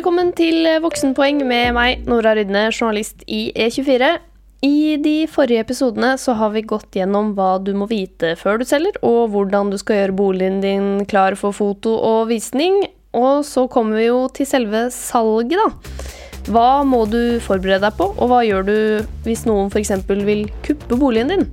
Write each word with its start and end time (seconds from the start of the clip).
Velkommen 0.00 0.30
til 0.32 0.64
Voksenpoeng 0.80 1.42
med 1.44 1.74
meg, 1.76 2.06
Nora 2.08 2.30
Rydne, 2.32 2.70
journalist 2.72 3.20
i 3.28 3.50
E24. 3.52 4.06
I 4.64 4.96
de 4.96 5.26
forrige 5.28 5.60
episodene 5.60 6.14
så 6.16 6.32
har 6.38 6.54
vi 6.54 6.62
gått 6.64 6.96
gjennom 6.96 7.34
hva 7.36 7.58
du 7.60 7.74
må 7.76 7.84
vite 7.90 8.30
før 8.40 8.62
du 8.62 8.64
selger, 8.64 8.96
og 9.04 9.34
hvordan 9.34 9.68
du 9.68 9.76
skal 9.76 9.98
gjøre 9.98 10.16
boligen 10.16 10.56
din 10.64 10.88
klar 11.10 11.36
for 11.36 11.52
foto 11.52 11.92
og 11.98 12.30
visning. 12.30 12.78
Og 13.12 13.44
så 13.44 13.66
kommer 13.68 14.00
vi 14.00 14.06
jo 14.06 14.22
til 14.32 14.48
selve 14.48 14.86
salget, 14.96 15.60
da. 15.60 16.48
Hva 16.48 16.80
må 16.88 17.02
du 17.04 17.36
forberede 17.44 17.84
deg 17.84 18.00
på, 18.00 18.08
og 18.16 18.32
hva 18.32 18.40
gjør 18.48 18.64
du 18.70 18.76
hvis 19.28 19.44
noen 19.44 19.68
f.eks. 19.68 19.92
vil 20.08 20.46
kuppe 20.64 20.96
boligen 20.96 21.34
din? 21.34 21.48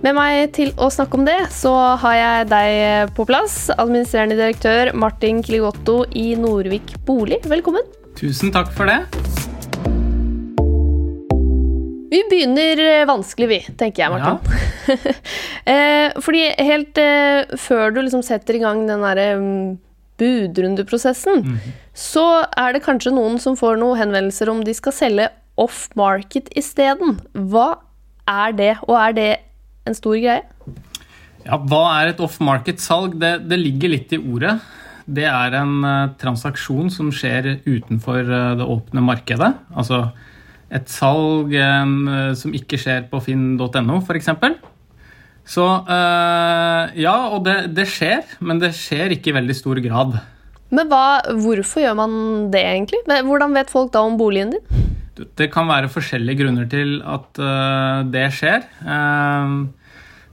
Med 0.00 0.14
meg 0.16 0.54
til 0.56 0.70
å 0.80 0.86
snakke 0.88 1.18
om 1.18 1.26
det, 1.28 1.36
så 1.52 1.70
har 2.00 2.14
jeg 2.16 2.44
deg 2.48 3.10
på 3.12 3.26
plass. 3.28 3.66
Administrerende 3.74 4.38
direktør 4.38 4.94
Martin 4.96 5.42
Kligotto 5.44 6.06
i 6.16 6.30
Norvik 6.40 6.94
Bolig. 7.04 7.42
Velkommen. 7.44 7.84
Tusen 8.16 8.48
takk 8.54 8.70
for 8.72 8.88
det. 8.88 9.02
Vi 12.10 12.22
begynner 12.30 12.80
vanskelig, 13.10 13.50
vi, 13.50 13.58
tenker 13.76 14.06
jeg, 14.06 14.14
Martin. 14.14 14.40
Ja. 15.68 16.16
Fordi 16.24 16.46
helt 16.70 17.02
eh, 17.04 17.52
før 17.60 17.92
du 17.92 18.00
liksom 18.00 18.24
setter 18.24 18.56
i 18.56 18.62
gang 18.64 18.86
den 18.88 19.04
derre 19.04 19.28
um, 19.36 19.76
budrundeprosessen, 20.20 21.44
mm. 21.44 21.76
så 21.92 22.24
er 22.48 22.72
det 22.72 22.82
kanskje 22.88 23.12
noen 23.12 23.36
som 23.42 23.52
får 23.52 23.76
noen 23.84 24.00
henvendelser 24.00 24.48
om 24.48 24.64
de 24.64 24.72
skal 24.80 24.96
selge 24.96 25.28
off 25.60 25.90
market 25.92 26.48
isteden. 26.56 27.20
Hva 27.36 27.74
er 28.24 28.56
det, 28.56 28.72
og 28.88 28.96
er 28.96 29.20
det 29.20 29.30
en 29.90 29.98
stor 29.98 30.16
greie? 30.16 30.44
Ja, 31.46 31.56
Hva 31.56 31.84
er 32.00 32.12
et 32.12 32.20
off-market-salg? 32.22 33.16
Det, 33.20 33.32
det, 33.48 33.58
ligger 33.60 33.94
litt 33.94 34.12
i 34.12 34.20
ordet. 34.20 34.58
Det 35.10 35.26
er 35.26 35.56
en 35.58 35.78
uh, 35.82 36.10
transaksjon 36.20 36.90
som 36.92 37.08
skjer 37.14 37.56
utenfor 37.64 38.20
uh, 38.28 38.56
det 38.60 38.66
åpne 38.68 39.04
markedet. 39.04 39.54
Altså 39.72 40.04
et 40.70 40.90
salg 40.92 41.54
uh, 41.56 42.34
som 42.38 42.52
ikke 42.54 42.78
skjer 42.78 43.08
på 43.10 43.22
finn.no, 43.24 44.02
f.eks. 44.04 44.30
Så 45.50 45.64
ja, 45.90 47.14
og 47.32 47.40
det, 47.42 47.72
det, 47.74 47.88
skjer, 47.90 48.20
men 48.44 48.60
det 48.62 48.68
skjer 48.76 49.16
ikke 49.16 49.32
i 49.32 49.34
veldig 49.34 49.56
stor 49.56 49.80
grad. 49.82 50.12
Men 50.70 50.86
hva, 50.92 51.24
hvorfor 51.42 51.82
gjør 51.82 51.96
man 51.98 52.12
det, 52.52 52.60
egentlig? 52.60 53.00
Hvordan 53.08 53.56
vet 53.56 53.72
folk 53.72 53.90
da 53.96 54.04
om 54.06 54.14
boligen 54.20 54.52
din? 54.54 54.84
Det 55.40 55.48
kan 55.50 55.66
være 55.66 55.90
forskjellige 55.90 56.44
grunner 56.44 56.68
til 56.70 57.00
at 57.02 57.40
det 58.12 58.28
skjer. 58.36 58.62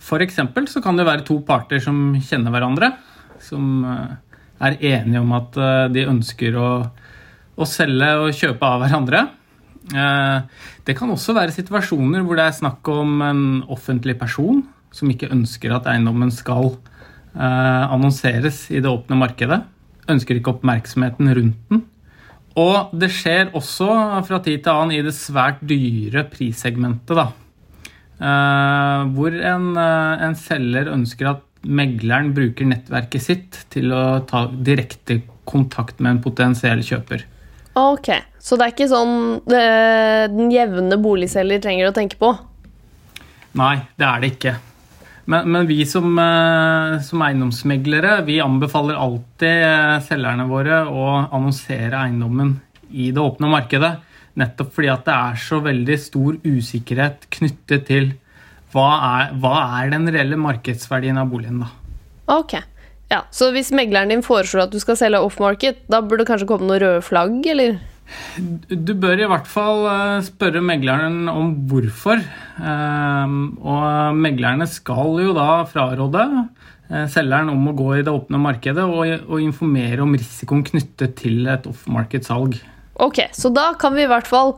F.eks. 0.08 0.40
så 0.72 0.82
kan 0.84 0.96
det 0.96 1.06
være 1.08 1.26
to 1.28 1.42
parter 1.44 1.82
som 1.84 2.16
kjenner 2.24 2.54
hverandre, 2.54 2.94
som 3.44 3.84
eh, 3.84 4.14
er 4.64 4.78
enige 4.94 5.20
om 5.20 5.34
at 5.36 5.58
eh, 5.60 5.88
de 5.92 6.06
ønsker 6.08 6.56
å, 6.56 6.70
å 7.58 7.68
selge 7.68 8.14
og 8.22 8.38
kjøpe 8.38 8.70
av 8.70 8.86
hverandre. 8.86 9.26
Eh, 9.92 10.62
det 10.88 10.96
kan 10.96 11.12
også 11.12 11.36
være 11.36 11.56
situasjoner 11.56 12.24
hvor 12.24 12.40
det 12.40 12.46
er 12.48 12.56
snakk 12.56 12.88
om 12.94 13.20
en 13.26 13.44
offentlig 13.74 14.16
person 14.20 14.64
som 14.96 15.12
ikke 15.12 15.34
ønsker 15.36 15.76
at 15.76 15.90
eiendommen 15.92 16.32
skal 16.34 16.78
annonseres 17.38 18.64
i 18.74 18.80
det 18.82 18.90
åpne 18.90 19.14
markedet. 19.20 19.60
Ønsker 20.10 20.40
ikke 20.40 20.56
oppmerksomheten 20.56 21.28
rundt 21.38 21.68
den. 21.70 21.84
Og 22.58 22.96
det 22.98 23.12
skjer 23.14 23.52
også 23.54 23.92
fra 24.26 24.40
tid 24.42 24.64
til 24.66 24.74
annen 24.74 24.96
i 24.96 25.04
det 25.06 25.14
svært 25.14 25.60
dyre 25.70 26.24
prissegmentet. 26.32 27.14
da 27.14 27.28
hvor 28.18 29.34
en, 29.36 29.72
eh, 29.78 30.26
en, 30.26 30.36
selger 30.38 30.90
ønsker 30.94 31.30
at 31.36 31.44
megleren 31.68 32.32
bruker 32.34 32.66
nettverket 32.70 33.22
sitt 33.24 33.60
til 33.74 33.94
å 33.94 34.20
ta 34.26 34.48
direkte 34.50 35.22
kontakt 35.48 36.02
med 36.02 36.16
en 36.16 36.24
potensiell 36.24 36.82
kjøper. 36.86 37.26
Ok, 37.78 38.10
Så 38.42 38.56
det 38.58 38.64
er 38.64 38.72
ikke 38.74 38.88
sånn 38.90 39.18
det, 39.46 39.66
den 40.34 40.50
jevne 40.54 40.98
boligselger 40.98 41.60
trenger 41.62 41.90
å 41.90 41.94
tenke 41.94 42.18
på? 42.18 42.32
Nei, 43.60 43.76
det 44.00 44.08
er 44.08 44.24
det 44.24 44.30
ikke. 44.34 44.54
Men, 45.28 45.50
men 45.52 45.68
vi 45.68 45.82
som, 45.86 46.08
eh, 46.18 46.98
som, 47.04 47.22
eiendomsmeglere 47.22 48.22
vi 48.26 48.40
anbefaler 48.42 48.98
alltid 48.98 50.06
selgerne 50.08 50.48
våre 50.48 50.86
å 50.88 51.10
annonsere 51.28 52.06
eiendommen 52.06 52.56
i 52.90 53.12
det 53.12 53.22
åpne 53.22 53.52
markedet. 53.52 53.98
Nettopp 54.38 54.72
fordi 54.76 54.90
at 54.94 55.06
det 55.08 55.18
er 55.18 55.42
så 55.42 55.60
veldig 55.66 55.98
stor 56.00 56.40
usikkerhet 56.46 57.28
knyttet 57.34 57.88
til 57.90 58.12
hva 58.76 58.88
er, 59.02 59.36
hva 59.42 59.54
er 59.80 59.94
den 59.94 60.10
reelle 60.12 60.38
markedsverdien 60.40 61.18
av 61.18 61.30
boligen, 61.32 61.64
da. 61.64 61.70
Ok. 62.38 62.58
Ja, 63.08 63.22
Så 63.32 63.54
hvis 63.56 63.72
megleren 63.72 64.12
din 64.12 64.26
foreslår 64.26 64.66
at 64.66 64.74
du 64.74 64.82
skal 64.84 64.98
selge 65.00 65.22
off-market, 65.24 65.86
da 65.88 66.02
burde 66.04 66.26
det 66.26 66.32
kanskje 66.32 66.50
komme 66.50 66.68
noen 66.68 66.82
røde 66.84 67.06
flagg, 67.06 67.40
eller? 67.48 67.78
Du 68.68 68.94
bør 69.00 69.20
i 69.20 69.28
hvert 69.28 69.48
fall 69.48 69.86
eh, 69.92 70.26
spørre 70.28 70.62
megleren 70.64 71.28
om 71.32 71.54
hvorfor. 71.72 72.22
Ehm, 72.60 73.40
og 73.64 74.20
meglerne 74.20 74.68
skal 74.70 75.18
jo 75.24 75.34
da 75.36 75.64
fraråde 75.72 76.24
eh, 76.92 77.08
selgeren 77.12 77.52
om 77.52 77.68
å 77.72 77.76
gå 77.80 77.90
i 77.98 78.06
det 78.08 78.14
åpne 78.14 78.40
markedet 78.44 78.86
og 78.88 79.40
informere 79.44 80.04
om 80.06 80.16
risikoen 80.16 80.64
knyttet 80.68 81.18
til 81.24 81.48
et 81.52 81.68
off-market-salg. 81.68 82.60
Ok, 83.04 83.22
så 83.34 83.52
da 83.54 83.72
kan 83.80 83.96
vi 83.98 84.06
i 84.06 84.10
hvert 84.10 84.28
fall 84.28 84.56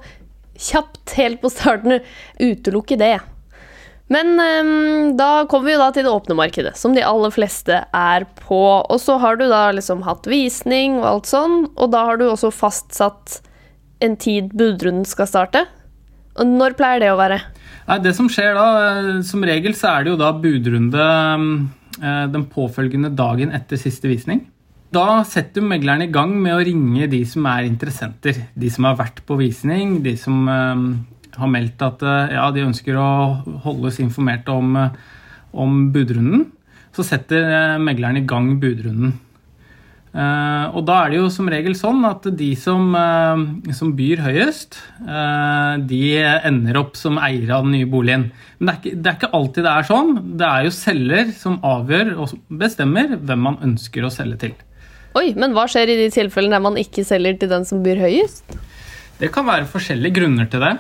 kjapt 0.60 1.16
helt 1.18 1.42
på 1.42 1.52
starten 1.52 2.00
utelukke 2.40 2.98
det. 3.00 3.18
Men 4.10 4.40
um, 4.42 5.18
da 5.18 5.46
kommer 5.50 5.70
vi 5.70 5.76
jo 5.76 5.82
da 5.84 5.92
til 5.94 6.08
det 6.08 6.12
åpne 6.12 6.38
markedet, 6.40 6.74
som 6.80 6.96
de 6.96 7.04
aller 7.06 7.34
fleste 7.34 7.84
er 7.94 8.26
på. 8.42 8.62
Og 8.82 8.98
så 9.02 9.20
har 9.22 9.38
du 9.38 9.46
da 9.52 9.68
liksom 9.76 10.02
hatt 10.08 10.26
visning 10.30 10.98
og 10.98 11.10
alt 11.12 11.30
sånn, 11.30 11.60
og 11.78 11.92
da 11.94 12.08
har 12.08 12.18
du 12.18 12.26
også 12.30 12.50
fastsatt 12.54 13.38
en 14.02 14.16
tid 14.18 14.56
budrunden 14.58 15.06
skal 15.06 15.30
starte. 15.30 15.66
Og 16.40 16.48
når 16.48 16.78
pleier 16.80 17.04
det 17.04 17.12
å 17.14 17.20
være? 17.20 17.42
Det 18.02 18.14
som 18.18 18.30
skjer 18.32 18.56
da, 18.58 18.68
eh, 18.88 19.12
som 19.26 19.44
regel 19.46 19.76
så 19.78 19.92
er 19.92 20.06
det 20.06 20.14
jo 20.14 20.20
da 20.22 20.32
budrunde 20.38 21.06
eh, 22.00 22.26
den 22.34 22.46
påfølgende 22.50 23.12
dagen 23.18 23.54
etter 23.54 23.82
siste 23.82 24.10
visning. 24.10 24.46
Da 24.90 25.22
setter 25.22 25.62
megleren 25.62 26.02
i 26.02 26.10
gang 26.10 26.32
med 26.42 26.56
å 26.56 26.64
ringe 26.66 27.06
de 27.12 27.22
som 27.30 27.46
er 27.46 27.68
interessenter. 27.68 28.48
De 28.58 28.72
som 28.74 28.88
har 28.90 28.98
vært 28.98 29.22
på 29.28 29.38
visning, 29.38 30.00
de 30.02 30.16
som 30.18 30.48
uh, 30.50 30.82
har 31.38 31.52
meldt 31.54 31.84
at 31.86 32.02
uh, 32.02 32.26
ja, 32.34 32.48
de 32.56 32.66
ønsker 32.66 32.98
å 32.98 33.10
holdes 33.68 34.00
informert 34.02 34.50
om, 34.50 34.74
uh, 34.74 35.28
om 35.54 35.92
budrunden. 35.94 36.48
Så 36.98 37.06
setter 37.06 37.78
megleren 37.78 38.18
i 38.18 38.26
gang 38.26 38.56
budrunden. 38.60 39.20
og 40.10 40.80
da 40.88 40.96
er 41.04 41.12
det 41.12 41.20
jo 41.20 41.28
som 41.30 41.48
regel 41.54 41.76
sånn 41.78 42.02
at 42.10 42.24
de 42.36 42.48
som, 42.58 42.96
som 43.78 43.92
byr 43.96 44.24
høyest, 44.26 44.80
de 45.92 46.00
ender 46.50 46.80
opp 46.82 46.98
som 46.98 47.22
eiere 47.22 47.54
av 47.60 47.68
den 47.68 47.76
nye 47.78 47.88
boligen. 47.88 48.26
Men 48.58 48.66
det 48.66 48.74
er, 48.74 48.80
ikke, 48.82 48.96
det 48.98 49.12
er 49.12 49.20
ikke 49.20 49.32
alltid 49.38 49.68
det 49.68 49.76
er 49.76 49.88
sånn. 49.92 50.12
Det 50.42 50.50
er 50.50 50.66
jo 50.66 50.74
selger 50.76 51.32
som 51.38 51.60
avgjør 51.62 52.12
og 52.18 52.34
bestemmer 52.50 53.14
hvem 53.22 53.46
man 53.52 53.62
ønsker 53.70 54.10
å 54.10 54.12
selge 54.18 54.42
til. 54.48 54.58
Oi, 55.18 55.34
Men 55.34 55.56
hva 55.58 55.66
skjer 55.70 55.90
i 55.90 55.98
de 56.04 56.10
tilfellene 56.14 56.58
der 56.58 56.64
man 56.64 56.78
ikke 56.78 57.06
selger 57.08 57.40
til 57.42 57.50
den 57.52 57.66
som 57.66 57.82
byr 57.86 58.02
høyest? 58.04 58.44
Det 59.20 59.32
kan 59.34 59.48
være 59.48 59.68
forskjellige 59.68 60.16
grunner 60.20 60.48
til 60.52 60.64
det. 60.64 60.76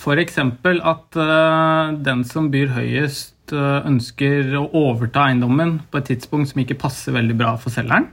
F.eks. 0.00 0.38
at 0.40 1.18
uh, 1.20 1.92
den 2.00 2.24
som 2.28 2.48
byr 2.52 2.72
høyest, 2.74 3.52
uh, 3.52 3.84
ønsker 3.88 4.54
å 4.58 4.66
overta 4.76 5.28
eiendommen 5.28 5.78
på 5.92 6.00
et 6.00 6.10
tidspunkt 6.12 6.52
som 6.52 6.62
ikke 6.62 6.78
passer 6.80 7.16
veldig 7.16 7.36
bra 7.36 7.54
for 7.60 7.72
selgeren. 7.74 8.08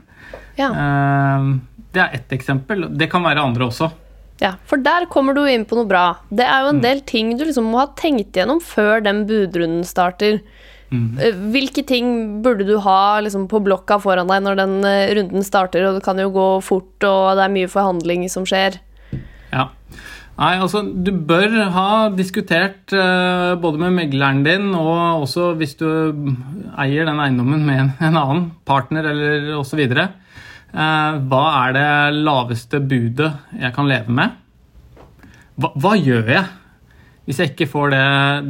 Ja. 0.60 0.68
Uh, 0.70 1.56
det 1.94 2.04
er 2.04 2.20
ett 2.20 2.36
eksempel. 2.36 2.86
Det 2.98 3.08
kan 3.10 3.24
være 3.24 3.42
andre 3.42 3.68
også. 3.70 3.90
Ja, 4.38 4.52
For 4.70 4.78
der 4.78 5.08
kommer 5.10 5.34
du 5.34 5.42
inn 5.50 5.64
på 5.66 5.78
noe 5.78 5.88
bra. 5.88 6.20
Det 6.30 6.46
er 6.46 6.62
jo 6.62 6.72
en 6.72 6.78
mm. 6.78 6.84
del 6.84 7.00
ting 7.08 7.32
du 7.34 7.42
liksom 7.48 7.72
må 7.72 7.80
ha 7.82 7.88
tenkt 7.98 8.36
gjennom 8.38 8.60
før 8.62 9.02
den 9.02 9.24
budrunden 9.26 9.82
starter. 9.86 10.38
Mm. 10.88 11.18
Hvilke 11.52 11.84
ting 11.84 12.12
burde 12.44 12.64
du 12.64 12.78
ha 12.80 13.20
liksom, 13.20 13.44
på 13.50 13.60
blokka 13.64 13.98
foran 14.00 14.30
deg 14.30 14.44
når 14.44 14.60
den 14.60 14.76
eh, 14.88 15.10
runden 15.18 15.44
starter? 15.44 15.84
og 15.84 15.98
Det 15.98 16.04
kan 16.06 16.20
jo 16.20 16.30
gå 16.32 16.46
fort, 16.64 16.96
og 17.04 17.36
det 17.36 17.44
er 17.44 17.56
mye 17.56 17.72
forhandling 17.72 18.24
som 18.32 18.46
skjer. 18.48 18.80
Ja. 19.52 19.68
Nei, 20.38 20.52
altså 20.62 20.84
Du 20.86 21.10
bør 21.26 21.50
ha 21.74 21.90
diskutert 22.14 22.92
uh, 22.94 23.58
både 23.58 23.80
med 23.82 23.96
megleren 23.96 24.44
din 24.46 24.70
og 24.70 25.24
også 25.24 25.50
hvis 25.58 25.74
du 25.80 25.88
eier 26.78 27.08
den 27.08 27.18
eiendommen 27.18 27.64
med 27.66 27.80
en, 27.82 27.90
en 27.98 28.20
annen 28.20 28.44
partner 28.68 29.10
eller 29.10 29.48
osv. 29.58 29.82
Uh, 29.82 31.18
hva 31.26 31.42
er 31.64 31.74
det 31.74 31.88
laveste 32.22 32.78
budet 32.78 33.32
jeg 33.58 33.74
kan 33.74 33.90
leve 33.90 34.14
med? 34.14 34.38
Hva, 35.58 35.72
hva 35.74 35.96
gjør 35.98 36.30
jeg? 36.36 36.46
Hvis 37.28 37.42
jeg 37.42 37.52
ikke 37.52 37.68
får 37.68 37.90
det, 37.92 38.04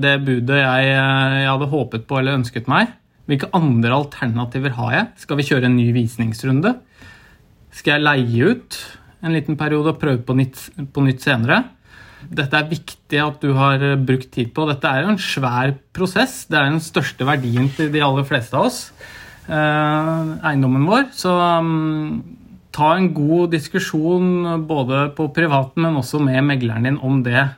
det 0.05 0.13
budet 0.23 0.61
jeg, 0.61 0.83
jeg, 0.87 1.47
hadde 1.51 1.67
håpet 1.73 2.05
på 2.07 2.21
eller 2.21 2.39
ønsket 2.39 2.69
meg, 2.71 2.93
hvilke 3.27 3.51
andre 3.57 3.91
alternativer 3.97 4.77
har 4.77 4.93
jeg? 4.95 5.09
Skal 5.25 5.41
vi 5.41 5.47
kjøre 5.49 5.67
en 5.67 5.75
ny 5.75 5.89
visningsrunde? 5.97 6.77
Skal 7.75 7.97
jeg 7.97 8.07
leie 8.07 8.53
ut 8.55 8.79
en 9.27 9.35
liten 9.35 9.59
periode 9.59 9.91
og 9.91 9.99
prøve 9.99 10.23
på 10.23 10.39
nytt, 10.39 10.63
på 10.95 11.03
nytt 11.03 11.27
senere? 11.27 11.65
Dette 12.23 12.55
er 12.55 12.71
viktig 12.71 13.21
at 13.25 13.43
du 13.43 13.51
har 13.59 13.83
brukt 13.99 14.31
tid 14.35 14.55
på. 14.55 14.71
Dette 14.71 14.95
er 14.95 15.11
en 15.11 15.19
svær 15.19 15.75
prosess. 15.95 16.45
Det 16.47 16.63
er 16.63 16.71
den 16.71 16.83
største 16.83 17.27
verdien 17.27 17.67
til 17.75 17.91
de 17.91 18.03
aller 18.07 18.27
fleste 18.31 18.59
av 18.59 18.71
oss. 18.71 18.81
Eh, 19.51 20.35
eiendommen 20.47 20.87
vår. 20.87 21.09
Så 21.19 21.35
um, 21.35 22.21
ta 22.75 22.95
en 22.95 23.11
god 23.17 23.51
diskusjon 23.59 24.67
både 24.71 25.09
på 25.19 25.33
privaten, 25.35 25.83
men 25.83 25.99
også 25.99 26.23
med 26.23 26.47
megleren 26.47 26.87
din 26.87 27.03
om 27.03 27.25
det 27.27 27.41
eh, 27.43 27.57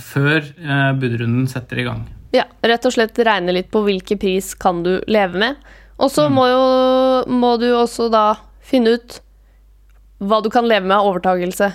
før 0.00 0.40
eh, 0.42 0.90
budrunden 1.00 1.48
setter 1.50 1.80
i 1.82 1.86
gang. 1.86 2.04
Ja, 2.34 2.46
rett 2.66 2.86
og 2.88 2.94
slett 2.96 3.18
regne 3.26 3.54
litt 3.54 3.70
på 3.72 3.84
hvilken 3.84 4.18
pris 4.18 4.54
kan 4.58 4.82
du 4.86 4.96
leve 5.10 5.40
med. 5.40 5.60
Og 6.02 6.10
så 6.10 6.26
må, 6.32 6.46
må 7.30 7.54
du 7.62 7.68
også 7.70 8.08
da 8.10 8.32
finne 8.64 8.96
ut 8.96 9.20
hva 10.24 10.40
du 10.42 10.48
kan 10.50 10.66
leve 10.66 10.88
med 10.88 10.96
av 10.96 11.10
overtagelse. 11.12 11.70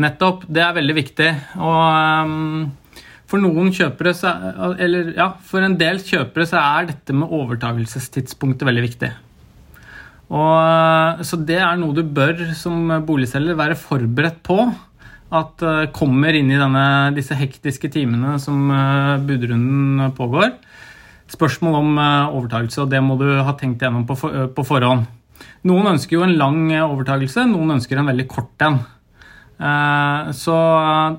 Nettopp. 0.00 0.44
Det 0.50 0.62
er 0.64 0.76
veldig 0.76 0.96
viktig. 0.96 1.30
Og 1.60 2.28
um, 2.28 2.68
for 3.30 3.42
noen 3.42 3.72
kjøpere, 3.74 4.12
så, 4.16 4.34
eller 4.76 5.14
ja, 5.16 5.30
for 5.46 5.64
en 5.64 5.78
del 5.80 6.02
kjøpere 6.04 6.46
så 6.50 6.60
er 6.60 6.90
dette 6.92 7.16
med 7.16 7.32
overtagelsestidspunktet 7.40 8.66
veldig 8.68 8.84
viktig. 8.84 9.10
Og, 10.30 11.24
så 11.26 11.38
det 11.42 11.58
er 11.58 11.78
noe 11.80 11.96
du 11.96 12.04
bør 12.06 12.52
som 12.58 12.92
boligselger 13.06 13.58
være 13.58 13.78
forberedt 13.78 14.42
på. 14.46 14.60
At 15.30 15.62
uh, 15.62 15.86
kommer 15.94 16.34
inn 16.34 16.50
i 16.50 16.58
denne, 16.58 16.84
disse 17.14 17.36
hektiske 17.38 17.90
timene 17.94 18.34
som 18.42 18.66
uh, 18.72 19.16
budrunden 19.22 20.10
pågår. 20.16 20.56
Spørsmål 21.30 21.76
om 21.78 21.90
uh, 22.00 22.34
overtagelse, 22.34 22.82
og 22.82 22.90
det 22.90 23.02
må 23.06 23.14
du 23.20 23.28
ha 23.38 23.54
tenkt 23.58 23.84
gjennom 23.84 24.08
på, 24.08 24.18
for, 24.18 24.48
på 24.56 24.66
forhånd. 24.66 25.06
Noen 25.70 25.92
ønsker 25.94 26.18
jo 26.18 26.24
en 26.26 26.38
lang 26.40 26.64
overtagelse, 26.82 27.46
noen 27.48 27.76
ønsker 27.76 28.00
en 28.00 28.10
veldig 28.10 28.26
kort 28.28 28.66
en. 28.66 28.80
Eh, 29.60 30.30
så, 30.32 30.56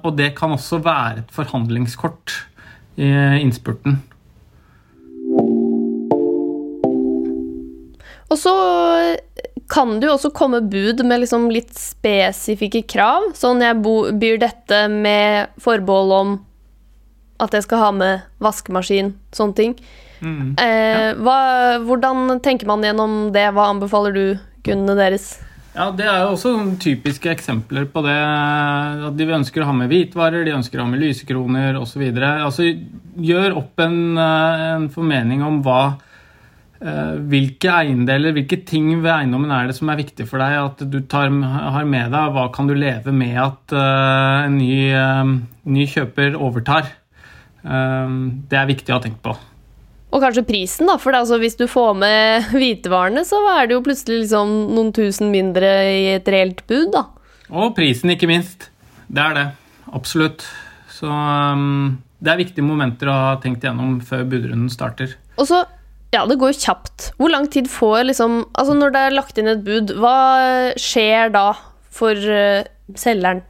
og 0.01 0.15
det 0.17 0.31
kan 0.37 0.55
også 0.55 0.81
være 0.81 1.21
et 1.21 1.33
forhandlingskort 1.35 2.33
i 2.97 3.11
innspurten. 3.41 3.99
Og 8.31 8.39
så 8.39 8.53
kan 9.71 9.99
det 9.99 10.09
jo 10.09 10.15
også 10.17 10.33
komme 10.35 10.59
bud 10.67 11.03
med 11.07 11.23
liksom 11.23 11.47
litt 11.53 11.71
spesifikke 11.79 12.83
krav. 12.91 13.31
Sånn 13.37 13.63
jeg 13.63 13.79
byr 13.81 14.41
dette 14.41 14.85
med 14.91 15.53
forbehold 15.63 16.15
om 16.17 16.33
at 17.41 17.55
jeg 17.55 17.65
skal 17.65 17.85
ha 17.85 17.91
med 17.95 18.25
vaskemaskin, 18.43 19.15
sånne 19.33 19.57
ting. 19.57 19.77
Mm, 20.21 20.51
ja. 20.59 20.65
eh, 20.65 21.07
hva, 21.17 21.37
hvordan 21.87 22.37
tenker 22.45 22.69
man 22.69 22.83
gjennom 22.85 23.31
det? 23.33 23.47
Hva 23.55 23.71
anbefaler 23.71 24.13
du 24.13 24.25
kundene 24.65 24.97
deres? 24.99 25.33
Ja, 25.71 25.87
Det 25.95 26.03
er 26.03 26.25
jo 26.25 26.33
også 26.33 26.51
typiske 26.83 27.31
eksempler 27.31 27.87
på 27.87 28.03
det. 28.03 28.19
At 29.07 29.17
de 29.17 29.27
ønsker 29.39 29.63
å 29.63 29.69
ha 29.69 29.75
med 29.75 29.91
hvitvarer, 29.91 30.43
de 30.45 30.55
ønsker 30.57 30.79
å 30.79 30.85
ha 30.85 30.91
med 30.91 31.01
lysekroner 31.01 31.79
osv. 31.79 32.03
Altså, 32.19 32.67
gjør 33.15 33.55
opp 33.63 33.79
en, 33.79 34.17
eh, 34.19 34.65
en, 34.75 34.89
formening 34.91 35.43
om 35.47 35.61
hva 35.63 35.81
eh, 35.87 36.10
hvilke 36.81 37.69
eiendeler, 37.69 38.33
hvilke 38.33 38.57
ting 38.65 38.87
ved 39.03 39.11
eiendommen 39.13 39.51
er 39.53 39.69
det 39.69 39.75
som 39.77 39.91
er 39.93 39.99
viktig 39.99 40.25
for 40.25 40.41
deg 40.41 40.55
at 40.57 40.79
du 40.89 40.97
tar, 41.05 41.29
har 41.29 41.85
med 41.85 42.09
deg? 42.09 42.33
Hva 42.33 42.47
kan 42.55 42.69
du 42.69 42.73
leve 42.73 43.13
med 43.13 43.37
at 43.37 43.75
uh, 43.75 44.47
en 44.47 44.57
ny, 44.57 44.73
uh, 44.89 45.35
ny, 45.69 45.85
kjøper 45.91 46.39
overtar? 46.39 46.89
Uh, 47.61 48.33
det 48.49 48.57
er 48.57 48.69
viktig 48.71 48.89
å 48.89 48.97
ha 48.97 49.05
tenkt 49.05 49.21
på. 49.21 49.35
Og 50.11 50.23
kanskje 50.23 50.43
prisen, 50.47 50.89
da. 50.89 50.97
For 50.99 51.15
altså, 51.15 51.37
hvis 51.41 51.57
du 51.59 51.67
får 51.71 51.93
med 52.01 52.47
hvitevarene, 52.57 53.23
så 53.27 53.39
er 53.53 53.69
det 53.69 53.77
jo 53.77 53.85
plutselig 53.85 54.23
liksom 54.25 54.55
noen 54.73 54.91
tusen 54.95 55.31
mindre 55.33 55.71
i 55.93 56.05
et 56.17 56.33
reelt 56.33 56.65
bud, 56.65 56.89
da. 56.97 57.05
Og 57.51 57.75
prisen, 57.77 58.11
ikke 58.13 58.29
minst. 58.31 58.71
Det 59.11 59.21
er 59.21 59.37
det. 59.37 59.47
Absolutt. 59.91 60.45
Så 60.91 61.09
um, 61.09 61.99
det 62.21 62.33
er 62.33 62.41
viktige 62.41 62.65
momenter 62.65 63.09
å 63.11 63.19
ha 63.27 63.37
tenkt 63.43 63.65
gjennom 63.65 63.99
før 64.05 64.25
budrunden 64.29 64.71
starter. 64.71 65.15
Og 65.37 65.47
så, 65.49 65.63
ja, 66.11 66.25
det 66.27 66.37
går 66.39 66.51
jo 66.51 66.59
kjapt. 66.59 67.11
Hvor 67.19 67.31
lang 67.31 67.47
tid 67.51 67.69
får 67.71 68.03
liksom 68.09 68.41
Altså, 68.59 68.75
når 68.75 68.93
det 68.93 69.05
er 69.05 69.15
lagt 69.15 69.39
inn 69.39 69.51
et 69.51 69.63
bud, 69.63 69.93
hva 70.01 70.73
skjer 70.79 71.31
da 71.31 71.51
for 71.91 72.15
uh, 72.15 72.67
selgeren? 72.99 73.43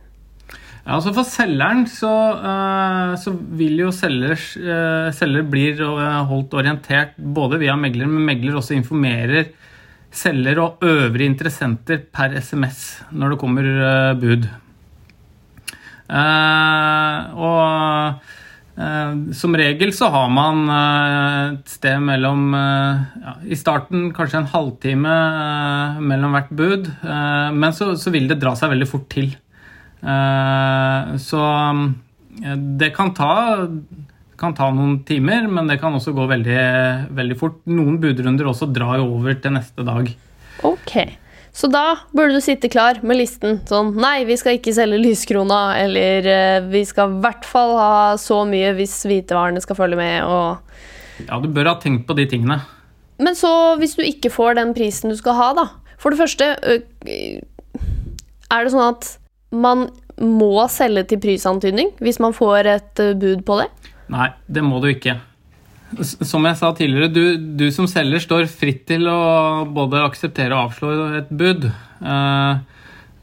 Ja, 0.81 0.97
altså 0.97 1.13
For 1.13 1.27
selgeren 1.27 1.83
så, 1.89 2.11
uh, 2.41 3.13
så 3.21 3.33
vil 3.57 3.83
jo 3.83 3.91
selger, 3.93 4.37
uh, 4.61 5.09
selger 5.13 5.45
blir 5.49 5.81
holdt 6.29 6.55
orientert 6.57 7.17
både 7.17 7.61
via 7.61 7.75
megler, 7.77 8.09
men 8.09 8.25
megler 8.29 8.57
også 8.57 8.77
informerer 8.77 9.51
selger 10.11 10.59
og 10.59 10.81
øvrige 10.83 11.31
interessenter 11.31 12.01
per 12.11 12.33
SMS 12.43 12.81
når 13.15 13.33
det 13.33 13.37
kommer 13.39 13.67
bud. 14.19 14.49
og 16.11 18.19
som 19.35 19.55
regel 19.59 19.91
så 19.93 20.07
har 20.13 20.29
man 20.31 20.61
et 20.71 21.67
sted 21.69 21.99
mellom 22.01 22.53
ja, 22.55 23.33
I 23.43 23.57
starten 23.59 24.07
kanskje 24.15 24.39
en 24.39 24.47
halvtime 24.49 25.15
mellom 26.01 26.37
hvert 26.37 26.53
bud, 26.55 26.87
men 27.03 27.75
så, 27.75 27.91
så 27.99 28.13
vil 28.15 28.29
det 28.31 28.39
dra 28.41 28.55
seg 28.57 28.71
veldig 28.71 28.87
fort 28.89 29.09
til. 29.11 29.33
Eh, 30.01 31.15
så 31.21 31.41
eh, 32.43 32.57
det 32.81 32.91
kan 32.95 33.13
ta, 33.13 33.33
kan 34.39 34.55
ta 34.57 34.69
noen 34.73 35.01
timer, 35.07 35.47
men 35.47 35.69
det 35.69 35.79
kan 35.81 35.95
også 35.97 36.13
gå 36.17 36.27
veldig, 36.31 36.61
veldig 37.17 37.37
fort. 37.39 37.61
Noen 37.69 37.99
budrunder 38.01 38.49
også 38.51 38.69
drar 38.73 39.03
over 39.03 39.37
til 39.37 39.55
neste 39.57 39.85
dag. 39.87 40.09
Ok, 40.67 40.95
Så 41.51 41.67
da 41.67 41.97
burde 42.15 42.37
du 42.37 42.43
sitte 42.43 42.69
klar 42.71 43.01
med 43.03 43.19
listen. 43.19 43.59
Sånn 43.67 43.91
nei, 43.99 44.23
vi 44.27 44.37
skal 44.39 44.55
ikke 44.57 44.73
selge 44.75 44.99
lyskrona, 45.01 45.75
eller 45.81 46.27
eh, 46.31 46.59
vi 46.71 46.83
skal 46.87 47.11
i 47.11 47.23
hvert 47.25 47.47
fall 47.47 47.75
ha 47.75 47.95
så 48.21 48.41
mye 48.47 48.71
hvis 48.77 48.95
hvitevarene 49.09 49.63
skal 49.63 49.79
følge 49.79 49.99
med, 49.99 50.23
og 50.23 51.27
Ja, 51.27 51.37
du 51.43 51.49
bør 51.51 51.73
ha 51.73 51.75
tenkt 51.81 52.07
på 52.07 52.15
de 52.17 52.25
tingene. 52.31 52.61
Men 53.21 53.35
så, 53.37 53.75
hvis 53.77 53.97
du 53.99 54.01
ikke 54.05 54.31
får 54.33 54.55
den 54.57 54.71
prisen 54.73 55.11
du 55.11 55.17
skal 55.19 55.35
ha, 55.37 55.49
da 55.53 55.67
For 56.01 56.09
det 56.09 56.21
første, 56.23 56.47
er 58.49 58.63
det 58.63 58.71
sånn 58.73 58.87
at 58.87 59.11
man 59.51 59.89
må 60.21 60.63
selge 60.71 61.03
til 61.11 61.19
prisantydning 61.21 61.91
hvis 62.01 62.19
man 62.23 62.33
får 62.33 62.69
et 62.71 63.03
bud 63.19 63.43
på 63.45 63.59
det? 63.59 63.67
Nei, 64.11 64.31
det 64.47 64.63
må 64.65 64.79
du 64.81 64.89
ikke. 64.89 65.19
Som 65.99 66.45
jeg 66.47 66.57
sa 66.59 66.71
tidligere, 66.75 67.11
du, 67.11 67.23
du 67.59 67.67
som 67.75 67.87
selger 67.89 68.23
står 68.23 68.49
fritt 68.51 68.85
til 68.87 69.09
å 69.11 69.65
både 69.67 70.03
akseptere 70.05 70.55
og 70.55 70.69
avslå 70.69 70.91
et 71.19 71.31
bud. 71.35 71.67
Uh, 71.99 72.61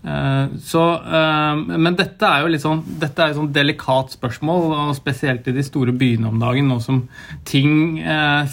uh, 0.04 0.52
så, 0.60 0.82
uh, 1.00 1.56
men 1.56 1.96
dette 1.96 2.28
er 2.28 2.44
jo 2.44 2.52
litt 2.52 2.64
sånn, 2.64 2.82
dette 3.00 3.24
er 3.24 3.32
et 3.32 3.38
sånn 3.38 3.50
delikat 3.56 4.12
spørsmål, 4.18 4.68
og 4.76 4.92
spesielt 4.98 5.48
i 5.48 5.56
de 5.56 5.64
store 5.64 5.96
byene 5.96 6.28
om 6.28 6.38
dagen, 6.42 6.68
nå 6.68 6.76
som 6.84 7.02
ting 7.48 8.02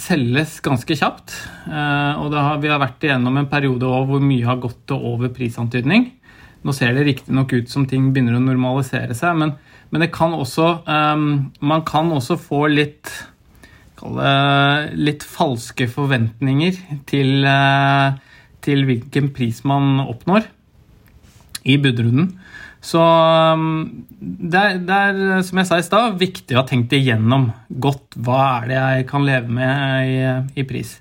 selges 0.00 0.58
ganske 0.64 0.96
kjapt. 0.96 1.36
og 1.68 2.32
har, 2.32 2.60
vi 2.64 2.72
har 2.72 2.80
vært 2.80 3.04
igjennom 3.04 3.36
en 3.36 3.50
periode 3.52 3.90
hvor 4.08 4.24
mye 4.24 4.48
har 4.48 4.62
gått 4.64 4.96
over 4.96 5.32
prisantydning. 5.36 6.10
Nå 6.66 6.74
ser 6.74 6.96
det 6.96 7.06
riktignok 7.06 7.52
ut 7.52 7.70
som 7.70 7.86
ting 7.86 8.10
begynner 8.10 8.38
å 8.38 8.42
normalisere 8.42 9.14
seg, 9.14 9.36
men, 9.38 9.54
men 9.94 10.06
kan 10.10 10.34
også 10.34 10.70
um, 10.88 11.26
Man 11.60 11.84
kan 11.86 12.10
også 12.14 12.38
få 12.40 12.66
litt 12.72 13.12
litt 14.96 15.24
falske 15.26 15.88
forventninger 15.90 16.78
til, 17.08 17.46
uh, 17.46 18.16
til 18.64 18.84
hvilken 18.88 19.32
pris 19.36 19.62
man 19.68 20.00
oppnår 20.04 20.46
i 21.66 21.78
budrunden. 21.82 22.30
Så 22.86 23.02
um, 23.02 24.04
det 24.20 24.60
er, 24.60 24.76
det 24.86 24.96
er, 24.96 25.16
som 25.46 25.58
jeg 25.58 25.68
sa 25.68 25.78
i 25.80 25.86
stad, 25.86 26.18
viktig 26.20 26.54
å 26.54 26.60
ha 26.60 26.66
tenkt 26.68 26.94
igjennom 26.94 27.48
godt 27.82 28.14
hva 28.22 28.42
er 28.60 28.68
det 28.68 28.76
jeg 28.78 29.08
kan 29.10 29.26
leve 29.26 29.56
med 29.56 30.12
i, 30.12 30.20
i 30.60 30.66
pris. 30.68 30.92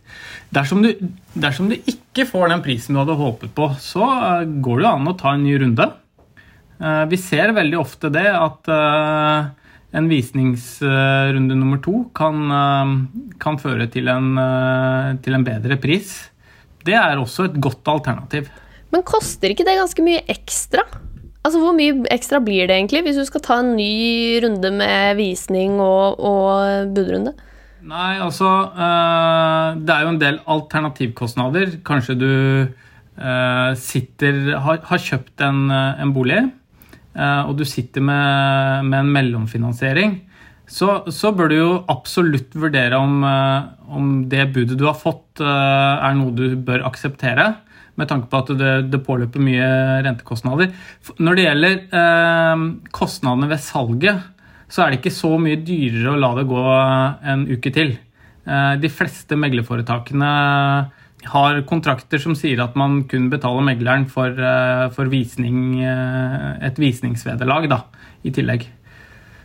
Dersom 0.55 0.81
du, 0.85 0.89
dersom 1.37 1.69
du, 1.69 1.77
ikke 1.77 2.25
får 2.29 2.49
den 2.53 2.63
prisen 2.65 2.95
du 2.95 3.03
hadde 3.03 3.19
håpet 3.19 3.53
på, 3.57 3.69
så 3.83 4.07
uh, 4.07 4.47
går 4.65 4.81
det 4.81 4.89
an 4.95 5.11
å 5.11 5.17
ta 5.19 5.35
en 5.35 5.45
ny 5.45 5.59
runde. 5.61 5.91
Uh, 6.81 7.05
vi 7.11 7.21
ser 7.21 7.53
veldig 7.55 7.79
ofte 7.83 8.11
det 8.13 8.27
at 8.33 8.73
en 9.95 10.09
visningsrunde 10.11 11.55
nummer 11.55 11.79
to 11.83 12.05
kan, 12.17 12.41
kan 13.39 13.59
føre 13.61 13.87
til 13.93 14.09
en, 14.11 14.35
til 15.23 15.37
en 15.37 15.45
bedre 15.47 15.77
pris. 15.81 16.17
Det 16.85 16.93
er 16.99 17.17
også 17.17 17.47
et 17.47 17.57
godt 17.63 17.87
alternativ. 17.89 18.49
Men 18.93 19.03
koster 19.07 19.51
ikke 19.51 19.65
det 19.67 19.79
ganske 19.79 20.05
mye 20.05 20.21
ekstra? 20.31 20.85
Altså, 21.45 21.59
Hvor 21.61 21.75
mye 21.77 22.05
ekstra 22.13 22.39
blir 22.41 22.69
det 22.69 22.77
egentlig 22.77 23.03
hvis 23.05 23.19
du 23.19 23.25
skal 23.27 23.43
ta 23.45 23.59
en 23.61 23.75
ny 23.77 24.39
runde 24.43 24.71
med 24.73 25.19
visning 25.19 25.77
og, 25.81 26.19
og 26.19 26.93
budrunde? 26.95 27.35
Nei, 27.85 28.15
altså 28.17 28.49
øh, 28.73 29.77
Det 29.85 29.93
er 29.93 30.05
jo 30.05 30.13
en 30.13 30.21
del 30.21 30.39
alternativkostnader. 30.49 31.77
Kanskje 31.85 32.17
du 32.17 32.31
sitter 33.79 34.57
har, 34.59 34.81
har, 34.83 34.99
kjøpt 34.99 35.39
en, 35.45 35.69
en 35.71 36.09
bolig, 36.11 36.41
og 37.15 37.53
du 37.55 37.63
sitter 37.63 38.03
med, 38.03 38.87
med 38.89 38.99
en 38.99 39.11
mellomfinansiering. 39.15 40.17
Så, 40.67 41.05
så, 41.13 41.29
bør 41.31 41.47
du 41.47 41.55
jo 41.55 41.69
absolutt 41.93 42.55
vurdere 42.57 42.97
om, 42.99 43.23
om 43.23 44.09
det 44.27 44.49
budet 44.51 44.75
du 44.79 44.83
har 44.89 44.97
fått, 44.99 45.39
er 45.39 46.17
noe 46.17 46.33
du 46.35 46.57
bør 46.67 46.83
akseptere 46.89 47.45
med 47.99 48.09
tanke 48.09 48.29
på 48.31 48.41
at 48.41 48.51
det, 48.59 48.73
det 48.91 49.03
påløper 49.05 49.43
mye 49.43 49.67
rentekostnader. 50.05 50.71
Når 51.23 51.37
det 51.37 51.45
gjelder 51.47 51.77
eh, 52.01 52.65
kostnadene 52.95 53.51
ved 53.51 53.63
salget, 53.63 54.25
så 54.67 54.83
er 54.83 54.91
det 54.91 54.99
ikke 55.01 55.15
så 55.15 55.35
mye 55.39 55.61
dyrere 55.63 56.15
å 56.15 56.19
la 56.19 56.33
det 56.39 56.47
gå 56.49 56.65
en 57.31 57.47
uke 57.51 57.71
til. 57.75 57.95
Eh, 58.45 58.73
de 58.81 58.91
fleste 58.91 59.39
meglerforetakene 59.39 60.31
har 61.31 61.61
kontrakter 61.67 62.21
som 62.21 62.35
sier 62.37 62.61
at 62.63 62.75
man 62.79 63.03
kun 63.09 63.29
betaler 63.31 63.65
megleren 63.65 64.07
for, 64.11 64.29
eh, 64.29 64.87
for 64.95 65.09
visning, 65.11 65.81
eh, 65.83 66.65
et 66.67 66.79
visningsvederlag 66.81 67.69
da, 67.71 67.81
i 68.23 68.31
tillegg. 68.31 68.67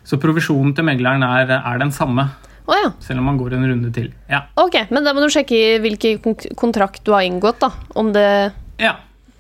Så 0.05 0.19
provisjonen 0.21 0.75
til 0.75 0.85
megleren 0.85 1.25
er, 1.27 1.51
er 1.61 1.79
den 1.79 1.93
samme, 1.93 2.31
Oh, 2.71 2.77
ja. 2.77 2.91
selv 3.03 3.19
om 3.19 3.25
man 3.27 3.39
går 3.41 3.57
en 3.57 3.67
runde 3.67 3.89
til. 3.93 4.13
Ja. 4.31 4.45
Ok, 4.61 4.77
men 4.93 5.03
da 5.03 5.11
må 5.17 5.25
du 5.25 5.33
sjekke 5.33 5.81
hvilken 5.83 6.21
kontrakt 6.55 7.03
du 7.03 7.11
har 7.17 7.25
inngått, 7.27 7.59
da. 7.65 7.73
Om 7.99 8.13
det 8.15 8.53
ja. 8.79 8.95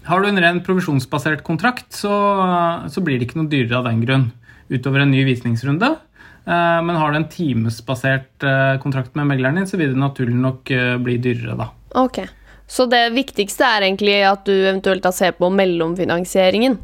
Har 0.08 0.22
du 0.22 0.28
en 0.30 0.40
ren 0.40 0.60
provisjonsbasert 0.64 1.44
kontrakt, 1.46 1.92
så, 1.92 2.10
så 2.90 3.02
blir 3.04 3.20
det 3.20 3.28
ikke 3.28 3.38
noe 3.38 3.50
dyrere 3.52 3.78
av 3.78 3.84
den 3.90 4.00
grunn 4.02 4.24
utover 4.72 5.04
en 5.04 5.12
ny 5.12 5.22
visningsrunde. 5.28 5.92
Eh, 6.50 6.82
Men 6.82 6.96
har 6.96 7.12
du 7.12 7.20
en 7.20 7.30
timesbasert 7.30 8.42
eh, 8.42 8.74
kontrakt 8.82 9.14
med 9.14 9.28
megleren 9.30 9.60
din, 9.60 9.68
så 9.70 9.78
vil 9.78 9.94
det 9.94 10.02
naturlig 10.02 10.38
nok 10.40 10.70
eh, 10.74 10.96
bli 11.02 11.16
dyrere, 11.22 11.56
da. 11.58 11.70
Ok. 12.00 12.24
Så 12.70 12.86
det 12.90 13.08
viktigste 13.14 13.66
er 13.66 13.86
egentlig 13.86 14.20
at 14.26 14.44
du 14.46 14.54
eventuelt 14.54 15.02
da 15.02 15.12
ser 15.14 15.34
på 15.38 15.50
mellomfinansieringen. 15.50 16.78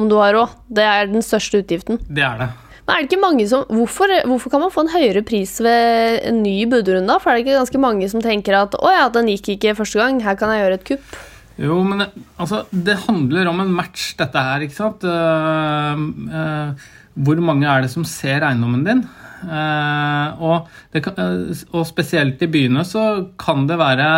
Om 0.00 0.08
du 0.08 0.16
har 0.16 0.32
råd. 0.36 0.52
Det 0.72 0.84
er 0.84 1.08
den 1.08 1.24
største 1.24 1.60
utgiften. 1.60 2.00
Det 2.08 2.24
er 2.24 2.40
det. 2.40 2.48
Men 2.82 2.94
er 2.94 3.02
det 3.02 3.12
ikke 3.12 3.22
mange 3.22 3.44
som 3.46 3.62
Hvorfor, 3.70 4.10
hvorfor 4.26 4.50
kan 4.50 4.62
man 4.64 4.72
få 4.74 4.82
en 4.82 4.90
høyere 4.90 5.22
pris 5.22 5.52
ved 5.62 6.24
en 6.26 6.40
ny 6.42 6.56
budrunde? 6.68 7.18
For 7.22 7.30
er 7.30 7.38
det 7.38 7.44
ikke 7.44 7.60
ganske 7.60 7.82
mange 7.84 8.08
som 8.10 8.24
tenker 8.24 8.56
at 8.58 8.74
å 8.80 8.90
ja, 8.92 9.04
den 9.12 9.30
gikk 9.30 9.52
ikke 9.54 9.76
første 9.78 10.00
gang, 10.00 10.18
her 10.24 10.40
kan 10.40 10.52
jeg 10.52 10.64
gjøre 10.64 10.80
et 10.80 10.88
kupp? 10.88 11.20
Jo, 11.60 11.78
men 11.84 12.02
det, 12.02 12.08
altså, 12.40 12.64
det 12.72 12.96
handler 13.04 13.50
om 13.50 13.60
en 13.62 13.72
match, 13.76 14.14
dette 14.18 14.40
her, 14.40 14.64
ikke 14.64 14.78
sant? 14.78 15.04
Uh, 15.04 16.00
eh, 16.32 16.90
hvor 17.14 17.40
mange 17.44 17.68
er 17.68 17.84
det 17.84 17.90
som 17.92 18.06
ser 18.08 18.44
eiendommen 18.46 18.86
din? 18.86 19.02
Eh, 19.42 20.42
og, 20.42 20.70
kan, 21.02 21.18
eh, 21.18 21.64
og 21.74 21.84
spesielt 21.88 22.42
i 22.44 22.50
byene 22.50 22.84
så 22.86 23.04
kan 23.40 23.66
det 23.66 23.78
være 23.80 24.08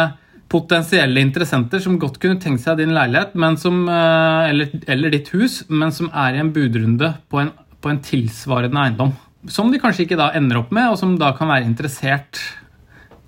potensielle 0.53 1.23
interessenter 1.25 1.81
som 1.83 1.99
godt 1.99 2.21
kunne 2.23 2.39
tenkt 2.43 2.63
seg 2.63 2.79
din 2.79 2.95
leilighet 2.95 3.33
som, 3.59 3.87
eh, 3.89 4.51
eller, 4.51 4.71
eller 4.87 5.15
ditt 5.15 5.33
hus, 5.35 5.65
men 5.69 5.93
som 5.93 6.11
er 6.13 6.37
i 6.37 6.43
en 6.43 6.53
budrunde 6.55 7.15
på 7.31 7.41
en, 7.41 7.51
på 7.81 7.91
en 7.91 8.03
tilsvarende 8.05 8.85
eiendom. 8.85 9.15
Som 9.49 9.73
de 9.73 9.81
kanskje 9.81 10.07
ikke 10.07 10.21
da 10.21 10.31
ender 10.37 10.63
opp 10.63 10.71
med, 10.73 10.93
og 10.93 11.01
som 11.01 11.19
da 11.21 11.33
kan 11.37 11.51
være 11.51 11.67
interessert 11.69 12.41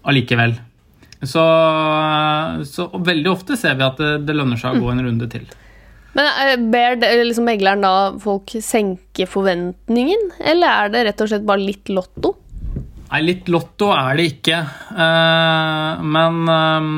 allikevel. 0.07 0.55
Så, 1.27 1.43
så 2.69 2.87
veldig 2.93 3.31
ofte 3.33 3.57
ser 3.59 3.77
vi 3.77 3.85
at 3.87 3.99
det, 3.99 4.27
det 4.29 4.37
lønner 4.37 4.61
seg 4.61 4.77
å 4.77 4.85
gå 4.85 4.93
en 4.93 5.03
runde 5.09 5.29
til. 5.33 5.49
Men 6.17 6.33
eh, 6.49 6.57
Ber 6.73 6.97
liksom 7.01 7.47
megleren 7.49 7.85
da 7.85 7.93
folk 8.23 8.57
senke 8.65 9.29
forventningen, 9.29 10.31
eller 10.41 10.87
er 10.87 10.93
det 10.93 11.05
rett 11.11 11.23
og 11.23 11.31
slett 11.33 11.47
bare 11.49 11.65
litt 11.65 11.93
lotto? 11.93 12.33
Nei, 13.07 13.21
litt 13.23 13.51
lotto 13.53 13.93
er 13.95 14.17
det 14.19 14.27
ikke. 14.33 14.59
Uh, 14.97 16.03
men 16.03 16.41
eh, 16.51 16.89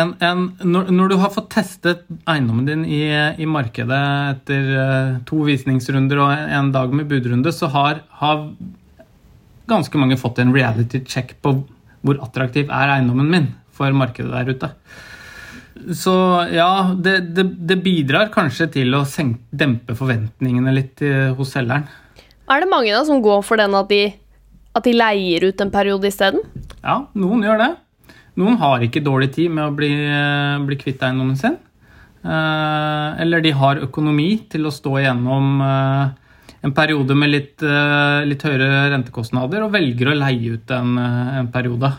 en, 0.00 0.14
en, 0.22 0.46
når, 0.62 0.92
når 0.94 1.10
du 1.10 1.16
har 1.20 1.34
fått 1.34 1.50
testet 1.56 2.06
eiendommen 2.30 2.68
din 2.68 2.86
i, 2.86 3.02
i 3.10 3.48
markedet 3.50 4.00
etter 4.36 4.70
uh, 4.78 5.18
to 5.28 5.42
visningsrunder 5.48 6.22
og 6.22 6.54
en 6.60 6.70
dag 6.74 6.94
med 6.96 7.10
budrunde, 7.10 7.52
så 7.52 7.68
har, 7.74 8.04
har 8.22 8.46
ganske 9.70 10.00
mange 10.00 10.18
fått 10.20 10.40
en 10.40 10.54
reality 10.54 11.02
check 11.04 11.36
på 11.42 11.58
hvor 12.00 12.22
attraktiv 12.24 12.70
er 12.72 12.94
eiendommen 12.94 13.28
min 13.28 13.50
for 13.76 13.92
markedet 13.96 14.32
der 14.32 14.54
ute. 14.54 14.70
Så 15.96 16.12
ja, 16.52 16.92
det, 16.98 17.16
det, 17.36 17.44
det 17.70 17.78
bidrar 17.84 18.32
kanskje 18.34 18.68
til 18.74 18.94
å 18.98 19.04
senke, 19.08 19.42
dempe 19.50 19.96
forventningene 19.96 20.74
litt 20.74 21.02
eh, 21.06 21.30
hos 21.36 21.54
selgeren. 21.56 21.86
Er 22.50 22.64
det 22.64 22.70
mange 22.70 22.92
da 22.92 23.04
som 23.06 23.22
går 23.22 23.44
for 23.46 23.60
den 23.60 23.76
at 23.78 23.88
de, 23.92 24.02
at 24.74 24.86
de 24.86 24.96
leier 24.96 25.46
ut 25.46 25.62
en 25.62 25.72
periode 25.72 26.10
isteden? 26.10 26.42
Ja, 26.82 27.04
noen 27.14 27.46
gjør 27.46 27.62
det. 27.62 27.70
Noen 28.40 28.58
har 28.60 28.82
ikke 28.82 29.02
dårlig 29.04 29.30
tid 29.36 29.52
med 29.54 29.68
å 29.68 29.74
bli, 29.74 29.90
bli 30.66 30.78
kvitt 30.80 31.02
eiendommen 31.06 31.38
sin. 31.38 31.58
Eh, 32.20 33.20
eller 33.22 33.40
de 33.44 33.52
har 33.56 33.80
økonomi 33.86 34.32
til 34.52 34.68
å 34.68 34.74
stå 34.74 34.98
igjennom 35.00 35.62
eh, 35.64 36.30
en 36.60 36.74
periode 36.76 37.16
med 37.16 37.32
litt, 37.32 37.62
eh, 37.64 38.20
litt 38.28 38.42
høyere 38.44 38.90
rentekostnader 38.92 39.64
og 39.64 39.72
velger 39.72 40.10
å 40.10 40.18
leie 40.18 40.56
ut 40.58 40.74
en, 40.76 40.98
eh, 40.98 41.38
en 41.40 41.48
periode. 41.52 41.92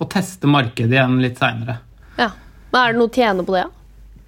Og 0.00 0.10
teste 0.12 0.48
markedet 0.48 0.96
igjen 0.96 1.20
litt 1.20 1.36
seinere. 1.40 1.78
Men 2.76 2.90
er 2.90 2.92
det 2.92 3.00
noe 3.00 3.08
å 3.08 3.16
tjene 3.16 3.44
på 3.46 3.54
det? 3.56 3.64
Ja? 3.64 3.72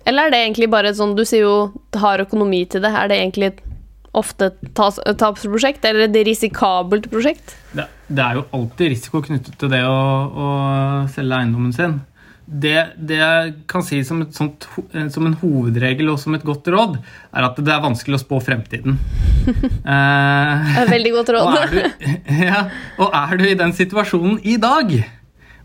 Eller 0.08 0.24
er 0.24 0.32
det 0.32 0.38
egentlig 0.46 0.70
bare 0.72 0.94
sånn 0.96 1.10
Du 1.18 1.20
sier 1.28 1.44
jo 1.44 1.56
har 2.00 2.22
økonomi 2.24 2.62
til 2.70 2.80
det. 2.80 2.94
Er 2.96 3.10
det 3.10 3.18
egentlig 3.20 3.50
ofte 4.16 4.48
et 4.48 4.70
tapsprosjekt, 5.20 5.84
eller 5.84 6.06
et 6.06 6.16
risikabelt 6.26 7.10
prosjekt? 7.12 7.52
Det, 7.76 7.84
det 8.08 8.22
er 8.24 8.38
jo 8.38 8.46
alltid 8.56 8.94
risiko 8.94 9.20
knyttet 9.22 9.58
til 9.60 9.68
det 9.70 9.82
å, 9.84 9.98
å 10.32 10.46
selge 11.12 11.42
eiendommen 11.42 11.74
sin. 11.76 11.98
Det, 12.48 12.72
det 12.96 13.18
jeg 13.20 13.50
kan 13.68 13.84
si 13.84 14.00
som, 14.08 14.22
et 14.24 14.32
sånt, 14.32 14.64
eh, 14.96 15.10
som 15.12 15.28
en 15.28 15.36
hovedregel 15.42 16.08
og 16.14 16.16
som 16.22 16.32
et 16.38 16.46
godt 16.48 16.70
råd, 16.72 16.96
er 17.36 17.46
at 17.50 17.60
det 17.60 17.74
er 17.74 17.84
vanskelig 17.84 18.16
å 18.16 18.24
spå 18.24 18.40
fremtiden. 18.48 18.96
Eh, 19.48 20.80
Veldig 20.90 21.12
godt 21.14 21.30
og, 21.32 21.36
råd. 21.38 21.54
er 21.60 21.70
du, 21.72 22.08
ja, 22.48 22.64
og 23.00 23.14
er 23.16 23.38
du 23.40 23.46
i 23.48 23.54
den 23.56 23.72
situasjonen 23.76 24.40
i 24.44 24.58
dag, 24.60 24.90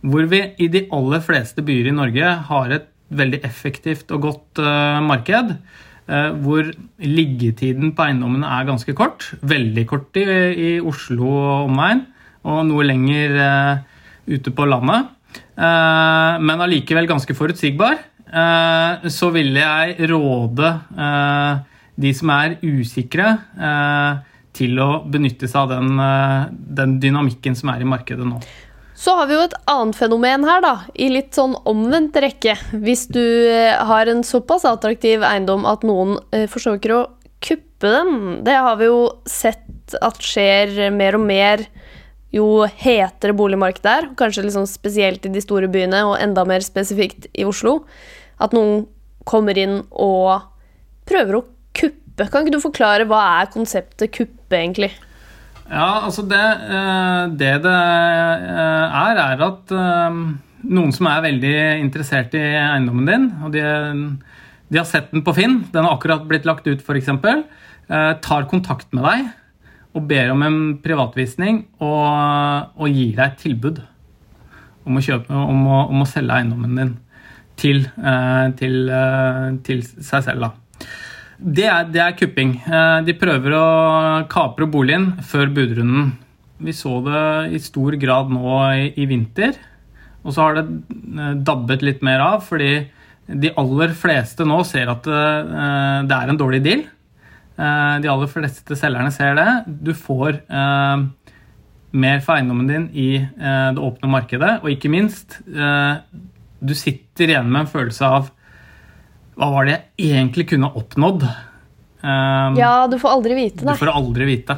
hvor 0.04 0.28
vi 0.32 0.42
i 0.60 0.68
de 0.72 0.86
aller 0.94 1.24
fleste 1.24 1.64
byer 1.66 1.90
i 1.90 1.96
Norge 1.96 2.34
har 2.50 2.76
et 2.76 2.90
veldig 3.14 3.40
effektivt 3.46 4.12
og 4.16 4.30
godt 4.30 4.64
uh, 4.64 5.02
marked, 5.06 5.58
Uh, 6.04 6.36
hvor 6.44 6.68
liggetiden 7.00 7.94
på 7.96 8.04
eiendommene 8.04 8.44
er 8.52 8.66
ganske 8.68 8.92
kort, 8.92 9.24
veldig 9.40 9.86
kort 9.88 10.18
i, 10.20 10.26
i 10.52 10.72
Oslo 10.84 11.30
og 11.32 11.70
omegn, 11.70 12.02
og 12.44 12.58
noe 12.68 12.84
lenger 12.84 13.38
uh, 13.40 14.02
ute 14.28 14.52
på 14.52 14.66
landet, 14.68 15.08
men 15.56 16.64
allikevel 16.66 17.08
ganske 17.08 17.34
forutsigbar, 17.38 18.02
så 19.08 19.30
ville 19.32 19.64
jeg 19.64 20.10
råde 20.12 20.74
de 21.96 22.12
som 22.20 22.34
er 22.36 22.58
usikre, 22.68 23.32
til 24.52 24.84
å 24.84 24.90
benytte 25.08 25.48
seg 25.48 25.64
av 25.64 25.72
den, 25.72 26.04
den 26.82 27.00
dynamikken 27.00 27.56
som 27.56 27.72
er 27.74 27.86
i 27.86 27.90
markedet 27.96 28.28
nå. 28.28 28.44
Så 28.94 29.16
har 29.18 29.28
vi 29.28 29.36
jo 29.36 29.44
et 29.44 29.56
annet 29.70 29.98
fenomen 29.98 30.46
her, 30.46 30.62
da, 30.64 30.74
i 30.94 31.10
litt 31.10 31.34
sånn 31.34 31.56
omvendt 31.70 32.18
rekke. 32.22 32.56
Hvis 32.78 33.08
du 33.12 33.24
eh, 33.24 33.74
har 33.74 34.10
en 34.10 34.22
såpass 34.26 34.68
attraktiv 34.70 35.26
eiendom 35.26 35.66
at 35.70 35.86
noen 35.88 36.20
eh, 36.32 36.46
forsøker 36.52 36.94
å 36.94 37.04
kuppe 37.44 37.90
den. 37.90 38.44
Det 38.46 38.56
har 38.56 38.78
vi 38.80 38.88
jo 38.88 39.00
sett 39.28 39.98
at 40.00 40.22
skjer 40.24 40.92
mer 40.96 41.18
og 41.18 41.26
mer 41.26 41.66
jo 42.34 42.64
hetere 42.66 43.36
boligmarkedet 43.38 43.92
er, 43.92 44.08
kanskje 44.18 44.46
liksom 44.48 44.66
spesielt 44.70 45.26
i 45.28 45.32
de 45.34 45.42
store 45.44 45.70
byene, 45.70 46.00
og 46.08 46.18
enda 46.22 46.46
mer 46.50 46.66
spesifikt 46.66 47.28
i 47.38 47.46
Oslo. 47.46 47.84
At 48.42 48.56
noen 48.56 48.88
kommer 49.30 49.58
inn 49.60 49.82
og 49.92 50.48
prøver 51.10 51.40
å 51.40 51.44
kuppe. 51.78 52.30
Kan 52.30 52.46
ikke 52.46 52.56
du 52.56 52.64
forklare 52.64 53.06
hva 53.10 53.22
er 53.42 53.52
konseptet 53.54 54.14
kuppe, 54.16 54.58
egentlig? 54.58 54.92
Ja, 55.72 56.04
altså 56.04 56.26
det 56.28 56.40
eh, 56.40 57.30
det, 57.40 57.52
det 57.64 57.74
eh, 57.74 58.98
er, 59.00 59.22
er 59.24 59.44
at 59.46 59.72
eh, 59.72 60.18
noen 60.64 60.96
som 60.96 61.08
er 61.08 61.24
veldig 61.24 61.54
interessert 61.84 62.36
i 62.36 62.44
eiendommen 62.60 63.08
din, 63.08 63.30
og 63.44 63.54
de, 63.56 63.64
de 64.68 64.80
har 64.80 64.88
sett 64.90 65.12
den 65.14 65.24
på 65.24 65.36
Finn, 65.38 65.62
den 65.72 65.88
har 65.88 65.96
akkurat 65.96 66.26
blitt 66.28 66.48
lagt 66.48 66.68
ut 66.68 66.84
f.eks., 66.84 67.14
tar 68.24 68.46
kontakt 68.48 68.94
med 68.96 69.04
deg 69.04 69.26
og 69.94 70.06
ber 70.08 70.32
om 70.32 70.46
en 70.46 70.60
privatvisning 70.82 71.66
og, 71.84 72.72
og 72.80 72.88
gir 72.88 73.12
deg 73.18 73.26
et 73.26 73.42
tilbud 73.44 73.82
om 74.88 74.98
å, 74.98 75.04
kjøpe, 75.04 75.36
om 75.36 75.68
å, 75.68 75.82
om 75.92 76.02
å 76.02 76.08
selge 76.08 76.40
eiendommen 76.40 76.80
din 76.80 76.94
til, 77.60 77.84
til, 78.58 78.80
til 79.68 79.84
seg 79.84 80.26
selv. 80.26 80.48
da. 80.48 80.63
Det 81.44 81.66
er, 81.68 81.88
det 81.92 82.00
er 82.00 82.16
kupping. 82.16 82.56
Eh, 82.64 83.00
De 83.04 83.16
prøver 83.20 83.56
å 83.58 83.68
kapre 84.32 84.68
boligen 84.72 85.10
før 85.28 85.52
budrunden. 85.52 86.14
Vi 86.64 86.72
så 86.76 87.02
det 87.04 87.24
i 87.58 87.60
stor 87.60 87.98
grad 88.00 88.32
nå 88.32 88.60
i, 88.96 89.08
vinter. 89.10 89.58
Og 90.24 90.32
så 90.32 90.46
har 90.46 90.56
det 90.56 90.64
eh, 90.64 91.34
dabbet 91.44 91.84
litt 91.84 92.04
mer 92.06 92.24
av, 92.24 92.46
fordi 92.48 92.86
de 93.28 93.52
aller 93.60 93.92
fleste 93.96 94.48
nå 94.48 94.62
ser 94.68 94.92
at 94.92 95.08
eh, 95.08 96.06
det 96.08 96.16
er 96.16 96.32
en 96.32 96.40
dårlig 96.40 96.64
deal. 96.64 96.86
De 97.54 98.10
aller 98.10 98.30
fleste 98.32 98.74
selgerne 98.74 99.12
ser 99.14 99.36
det. 99.38 99.50
Du 99.68 99.92
får 99.94 100.40
mer 101.94 102.24
for 102.26 102.34
eiendommen 102.34 102.66
din 102.66 102.88
i 102.98 103.10
det 103.22 103.78
åpne 103.78 104.10
markedet, 104.10 104.56
og 104.64 104.72
ikke 104.72 104.90
minst 104.90 105.38
Du 105.46 106.74
sitter 106.74 107.30
igjen 107.30 107.52
med 107.54 107.60
en 107.62 107.70
følelse 107.70 108.10
av 108.10 108.32
hva 109.40 109.50
var 109.54 109.68
det 109.70 109.76
jeg 109.98 110.14
egentlig 110.14 110.48
kunne 110.54 110.72
oppnådd? 110.80 111.26
Um, 112.04 112.58
Ja, 112.60 112.86
du 112.92 112.98
får 113.00 113.14
aldri 113.16 113.38
vite 113.38 113.64
Du 113.64 113.78
får 113.80 113.94
aldri 113.94 114.28
vite. 114.28 114.58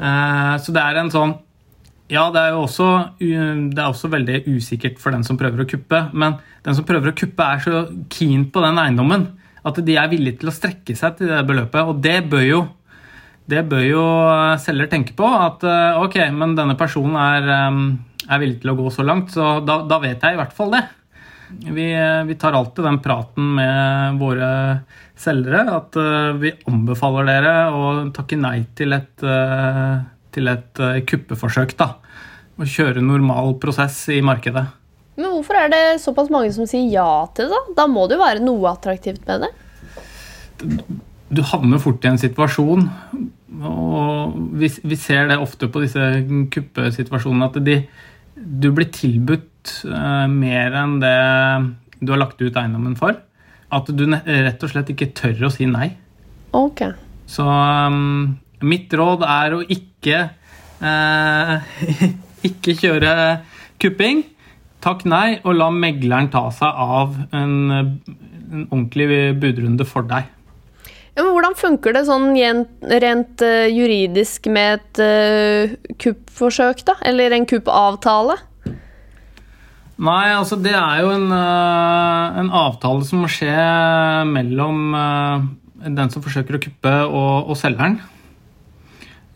Uh, 0.00 0.56
så 0.60 0.72
det 0.72 0.82
er 0.82 1.00
en 1.00 1.12
sånn 1.12 1.34
Ja, 2.08 2.28
det 2.32 2.40
er 2.40 2.54
jo 2.54 2.62
også, 2.64 2.88
det 3.18 3.80
er 3.80 3.88
også 3.88 4.08
veldig 4.12 4.44
usikkert 4.46 5.00
for 5.02 5.14
den 5.14 5.24
som 5.26 5.38
prøver 5.40 5.64
å 5.64 5.68
kuppe, 5.68 6.04
men 6.14 6.36
den 6.62 6.76
som 6.78 6.86
prøver 6.86 7.10
å 7.10 7.16
kuppe, 7.18 7.42
er 7.42 7.64
så 7.64 7.80
keen 8.14 8.46
på 8.54 8.62
den 8.62 8.78
eiendommen 8.78 9.26
at 9.66 9.80
de 9.82 9.96
er 9.98 10.10
villige 10.10 10.40
til 10.40 10.50
å 10.50 10.54
strekke 10.54 10.96
seg 10.96 11.16
til 11.18 11.30
det 11.32 11.42
beløpet. 11.48 11.88
Og 11.90 11.98
det 12.02 12.20
bør 12.30 12.44
jo, 12.46 12.60
det 13.50 13.64
bør 13.70 13.82
jo 13.86 14.04
selger 14.62 14.90
tenke 14.92 15.16
på. 15.18 15.26
At 15.26 15.66
eh, 15.66 16.02
ok, 16.04 16.20
men 16.36 16.54
denne 16.58 16.76
personen 16.78 17.18
er, 17.20 17.50
eh, 17.56 18.28
er 18.30 18.42
villig 18.42 18.60
til 18.62 18.72
å 18.72 18.78
gå 18.78 18.92
så 18.94 19.06
langt, 19.06 19.34
så 19.34 19.56
da, 19.66 19.80
da 19.88 20.00
vet 20.02 20.22
jeg 20.22 20.36
i 20.36 20.40
hvert 20.40 20.54
fall 20.56 20.74
det. 20.76 20.84
Vi, 21.48 21.86
vi 22.26 22.36
tar 22.40 22.56
alltid 22.58 22.84
den 22.84 22.98
praten 23.04 23.52
med 23.58 24.18
våre 24.20 24.48
selgere 25.16 25.62
at 25.76 25.98
uh, 26.00 26.32
vi 26.40 26.50
anbefaler 26.68 27.28
dere 27.28 27.52
å 27.70 27.92
takke 28.16 28.38
nei 28.40 28.58
til 28.76 28.96
et, 28.96 29.14
uh, 29.22 30.02
til 30.34 30.50
et 30.52 30.82
kuppeforsøk. 31.06 31.76
da. 31.78 31.94
Å 32.56 32.66
kjøre 32.66 33.04
normal 33.04 33.54
prosess 33.62 34.02
i 34.14 34.22
markedet. 34.24 34.66
Men 35.16 35.32
hvorfor 35.32 35.56
er 35.58 35.72
det 35.72 35.82
såpass 36.02 36.28
mange 36.32 36.52
som 36.52 36.68
sier 36.68 36.88
ja 36.92 37.08
til 37.36 37.48
det? 37.52 37.62
Da 37.72 37.84
Da 37.84 37.88
må 37.88 38.04
det 38.08 38.18
jo 38.18 38.24
være 38.24 38.44
noe 38.44 38.72
attraktivt 38.72 39.24
med 39.28 39.46
det? 39.46 39.52
Du 41.28 41.42
havner 41.42 41.80
fort 41.82 42.04
i 42.04 42.10
en 42.10 42.20
situasjon, 42.20 42.84
og 43.66 44.36
vi, 44.60 44.68
vi 44.84 44.98
ser 45.00 45.26
det 45.30 45.38
ofte 45.42 45.68
på 45.72 45.82
disse 45.82 46.02
kuppesituasjonene, 46.54 47.48
at 47.48 47.58
de, 47.66 47.80
du 48.36 48.70
blir 48.76 48.90
tilbudt 48.92 49.80
mer 50.30 50.76
enn 50.76 50.98
det 51.02 51.16
du 51.98 52.12
har 52.12 52.20
lagt 52.20 52.42
ut 52.42 52.56
eiendommen 52.56 52.96
for 52.98 53.16
at 53.74 53.88
du 53.90 54.04
rett 54.12 54.62
og 54.62 54.70
slett 54.70 54.92
ikke 54.92 55.10
tør 55.16 55.48
å 55.48 55.52
si 55.52 55.66
nei. 55.66 55.88
Ok. 56.56 56.84
Så 57.26 57.44
um, 57.46 58.36
mitt 58.62 58.92
råd 58.94 59.24
er 59.26 59.56
å 59.56 59.62
ikke 59.62 60.20
uh, 60.82 61.56
ikke 62.48 62.76
kjøre 62.78 63.16
kupping. 63.82 64.22
Takk 64.84 65.02
nei, 65.08 65.40
og 65.42 65.56
la 65.58 65.70
megleren 65.74 66.30
ta 66.30 66.46
seg 66.54 66.70
av 66.70 67.16
en, 67.34 67.56
en 67.74 68.66
ordentlig 68.68 69.34
budrunde 69.42 69.86
for 69.88 70.06
deg. 70.06 70.28
Ja, 71.16 71.22
men 71.24 71.32
Hvordan 71.32 71.56
funker 71.56 71.96
det 71.96 72.04
sånn 72.08 72.34
rent 72.36 73.40
uh, 73.40 73.64
juridisk 73.72 74.50
med 74.52 74.82
et 74.82 75.00
uh, 75.00 75.94
kuppforsøk, 76.02 76.84
da? 76.84 76.98
Eller 77.08 77.32
en 77.32 77.48
kuppavtale? 77.48 78.36
Nei, 79.96 80.26
altså 80.36 80.58
det 80.60 80.74
er 80.76 80.98
jo 81.00 81.12
en, 81.14 81.30
eh, 81.32 82.40
en, 82.42 82.50
avtale 82.52 83.04
som 83.08 83.22
må 83.24 83.30
skje 83.32 83.54
mellom 84.28 84.92
eh, 84.92 85.46
den 85.86 86.12
som 86.12 86.24
forsøker 86.24 86.58
å 86.58 86.60
kuppe, 86.60 86.92
og, 87.06 87.48
og 87.48 87.56
selgeren. 87.56 87.96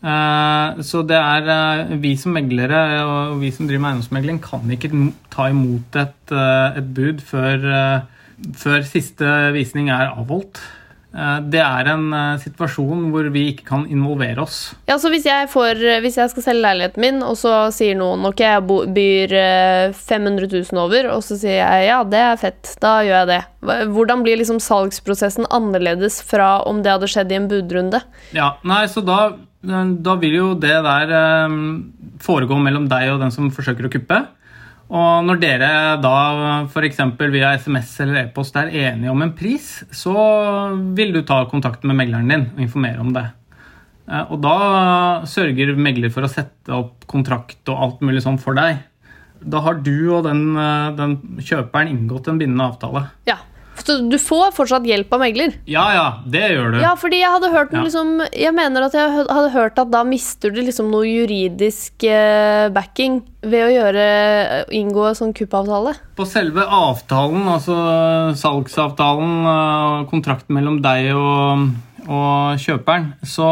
Eh, 0.05 0.83
så 0.85 1.01
det 1.09 1.17
er 1.17 1.97
vi 2.01 2.13
som 2.17 2.37
meglere 2.37 2.83
og 3.01 3.41
vi 3.41 3.49
som 3.55 3.65
driver 3.65 3.81
med 3.81 3.95
eiendomsmegling, 3.95 4.41
kan 4.45 4.75
ikke 4.77 4.91
ta 5.33 5.49
imot 5.49 5.97
et, 5.97 6.35
et 6.35 6.93
bud 6.93 7.25
før, 7.25 7.65
før 8.61 8.85
siste 8.85 9.33
visning 9.57 9.89
er 9.89 10.13
avholdt. 10.13 10.61
Eh, 11.11 11.39
det 11.51 11.59
er 11.59 11.89
en 11.91 12.05
eh, 12.15 12.39
situasjon 12.39 13.09
hvor 13.11 13.27
vi 13.33 13.43
ikke 13.51 13.65
kan 13.67 13.83
involvere 13.91 14.45
oss. 14.45 14.59
Ja, 14.87 14.95
så 15.01 15.11
hvis 15.11 15.27
jeg, 15.27 15.49
får, 15.51 15.81
hvis 16.03 16.17
jeg 16.21 16.31
skal 16.31 16.45
selge 16.45 16.63
leiligheten 16.63 17.03
min, 17.03 17.19
og 17.27 17.35
så 17.39 17.67
sier 17.75 17.97
noen 17.99 18.23
ok, 18.29 18.43
jeg 18.45 18.79
byr 18.95 19.35
500 19.97 20.47
eh, 20.47 20.57
000 20.71 20.81
over, 20.85 21.11
og 21.11 21.23
så 21.27 21.37
sier 21.41 21.59
jeg 21.59 21.89
ja, 21.89 21.99
det 22.07 22.23
er 22.29 22.39
fett, 22.39 22.75
da 22.83 22.95
gjør 23.03 23.17
jeg 23.19 23.31
det. 23.33 23.41
Hvordan 23.91 24.25
blir 24.25 24.39
liksom 24.39 24.61
salgsprosessen 24.63 25.49
annerledes 25.51 26.21
fra 26.25 26.61
om 26.67 26.79
det 26.85 26.95
hadde 26.95 27.11
skjedd 27.11 27.33
i 27.33 27.39
en 27.41 27.49
budrunde? 27.51 28.01
Ja, 28.35 28.53
nei, 28.67 28.85
så 28.89 29.03
da, 29.05 29.33
da 29.61 30.15
vil 30.21 30.37
jo 30.39 30.51
det 30.57 30.77
der 30.87 31.11
foregå 32.21 32.55
mellom 32.61 32.87
deg 32.89 33.11
og 33.11 33.21
den 33.21 33.33
som 33.33 33.51
forsøker 33.53 33.89
å 33.89 33.91
kuppe. 33.91 34.23
Og 34.91 35.23
når 35.23 35.39
dere 35.39 35.69
da 36.03 36.15
f.eks. 36.67 36.99
via 37.31 37.53
SMS 37.55 37.93
eller 38.03 38.25
e-post 38.25 38.57
er 38.59 38.73
enige 38.75 39.11
om 39.13 39.21
en 39.23 39.31
pris, 39.37 39.69
så 39.87 40.15
vil 40.97 41.13
du 41.15 41.21
ta 41.23 41.45
kontakt 41.47 41.85
med 41.87 41.95
megleren 41.99 42.31
din 42.31 42.49
og 42.51 42.59
informere 42.65 42.99
om 42.99 43.13
det. 43.15 43.29
Eh, 44.11 44.25
og 44.27 44.41
da 44.43 44.55
sørger 45.29 45.77
megler 45.79 46.11
for 46.11 46.27
å 46.27 46.31
sette 46.31 46.75
opp 46.75 47.07
kontrakt 47.11 47.71
og 47.71 47.85
alt 47.85 48.03
mulig 48.03 48.25
sånn 48.25 48.41
for 48.41 48.57
deg. 48.59 48.83
Da 49.41 49.61
har 49.63 49.79
du 49.81 49.95
og 50.17 50.25
den, 50.27 50.43
eh, 50.59 50.91
den 50.99 51.15
kjøperen 51.39 51.89
inngått 51.93 52.27
en 52.27 52.41
bindende 52.41 52.67
avtale. 52.67 53.07
Ja, 53.25 53.39
så 53.87 53.97
du 54.05 54.17
får 54.21 54.53
fortsatt 54.55 54.87
hjelp 54.87 55.11
av 55.15 55.23
megler? 55.23 55.57
Ja, 55.69 55.85
ja, 55.95 56.07
det 56.29 56.43
gjør 56.53 56.75
du. 56.75 56.79
Ja, 56.83 56.93
fordi 56.99 57.21
jeg 57.21 57.33
hadde 57.33 57.51
hørt 57.53 57.75
ja. 57.75 57.83
liksom, 57.85 58.13
Jeg 58.29 58.55
mener 58.57 58.87
at 58.87 58.95
jeg 58.97 59.11
hadde 59.17 59.51
hørt 59.53 59.81
at 59.81 59.91
da 59.93 60.03
mister 60.07 60.53
du 60.53 60.61
liksom 60.63 60.91
noe 60.93 61.07
juridisk 61.09 62.07
eh, 62.07 62.69
backing 62.73 63.21
ved 63.41 63.65
å 63.65 63.71
gjøre, 63.73 64.03
inngå 64.77 65.05
en 65.09 65.17
sånn 65.17 65.31
kuppavtale. 65.33 65.95
På 66.17 66.27
selve 66.29 66.61
avtalen, 66.61 67.47
altså 67.49 67.77
salgsavtalen, 68.37 69.37
eh, 69.53 70.03
kontrakten 70.11 70.57
mellom 70.57 70.81
deg 70.83 71.13
og 71.15 71.71
og 72.09 72.61
kjøperen, 72.61 73.11
så 73.27 73.47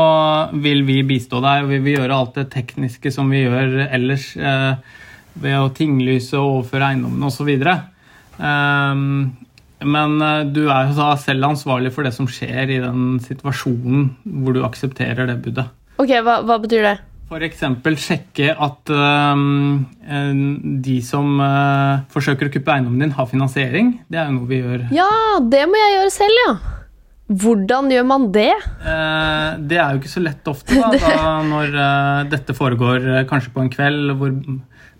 vil 0.58 0.82
vi 0.88 1.04
bistå 1.06 1.42
deg. 1.44 1.64
og 1.64 1.70
Vi 1.70 1.80
vil 1.84 2.00
gjøre 2.00 2.16
alt 2.16 2.40
det 2.40 2.50
tekniske 2.54 3.12
som 3.14 3.30
vi 3.30 3.44
gjør 3.44 3.88
ellers, 3.90 4.36
eh, 4.38 4.76
ved 5.40 5.56
å 5.60 5.70
tinglyse 5.74 6.34
og 6.38 6.64
overføre 6.64 6.90
eiendommene 6.90 7.30
osv. 7.30 7.50
Um, 8.40 9.38
men 9.86 10.18
eh, 10.22 10.48
du 10.52 10.66
er 10.68 10.90
jo 10.90 11.12
selv 11.22 11.52
ansvarlig 11.52 11.92
for 11.96 12.08
det 12.08 12.14
som 12.16 12.28
skjer 12.30 12.72
i 12.76 12.82
den 12.84 13.20
situasjonen 13.24 14.10
hvor 14.44 14.56
du 14.56 14.64
aksepterer 14.68 15.30
det 15.30 15.40
budet. 15.44 15.70
Ok, 16.00 16.12
Hva, 16.24 16.42
hva 16.48 16.60
betyr 16.64 16.86
det? 16.86 16.98
F.eks. 17.30 17.62
sjekke 18.02 18.56
at 18.58 18.90
øh, 18.90 19.42
de 20.82 20.96
som 21.06 21.38
øh, 21.46 22.02
forsøker 22.10 22.50
å 22.50 22.54
kuppe 22.56 22.74
eiendommen 22.74 23.04
din, 23.06 23.14
har 23.14 23.30
finansiering. 23.30 24.00
Det 24.10 24.18
er 24.18 24.32
jo 24.32 24.40
noe 24.40 24.50
vi 24.50 24.64
gjør. 24.64 24.88
Ja, 24.96 25.12
det 25.46 25.62
må 25.70 25.78
jeg 25.78 25.96
gjøre 26.00 26.16
selv, 26.16 26.42
ja. 26.48 26.56
Hvordan 27.30 27.92
gjør 27.94 28.08
man 28.10 28.26
det? 28.34 28.50
Eh, 28.82 29.60
det 29.70 29.78
er 29.78 29.94
jo 29.94 30.02
ikke 30.02 30.16
så 30.16 30.24
lett 30.26 30.50
ofte, 30.50 30.74
da, 30.74 30.90
da 31.06 31.36
når 31.46 31.78
øh, 31.78 32.24
dette 32.32 32.58
foregår 32.58 33.06
kanskje 33.30 33.54
på 33.54 33.62
en 33.62 33.72
kveld 33.78 34.16
hvor 34.18 34.34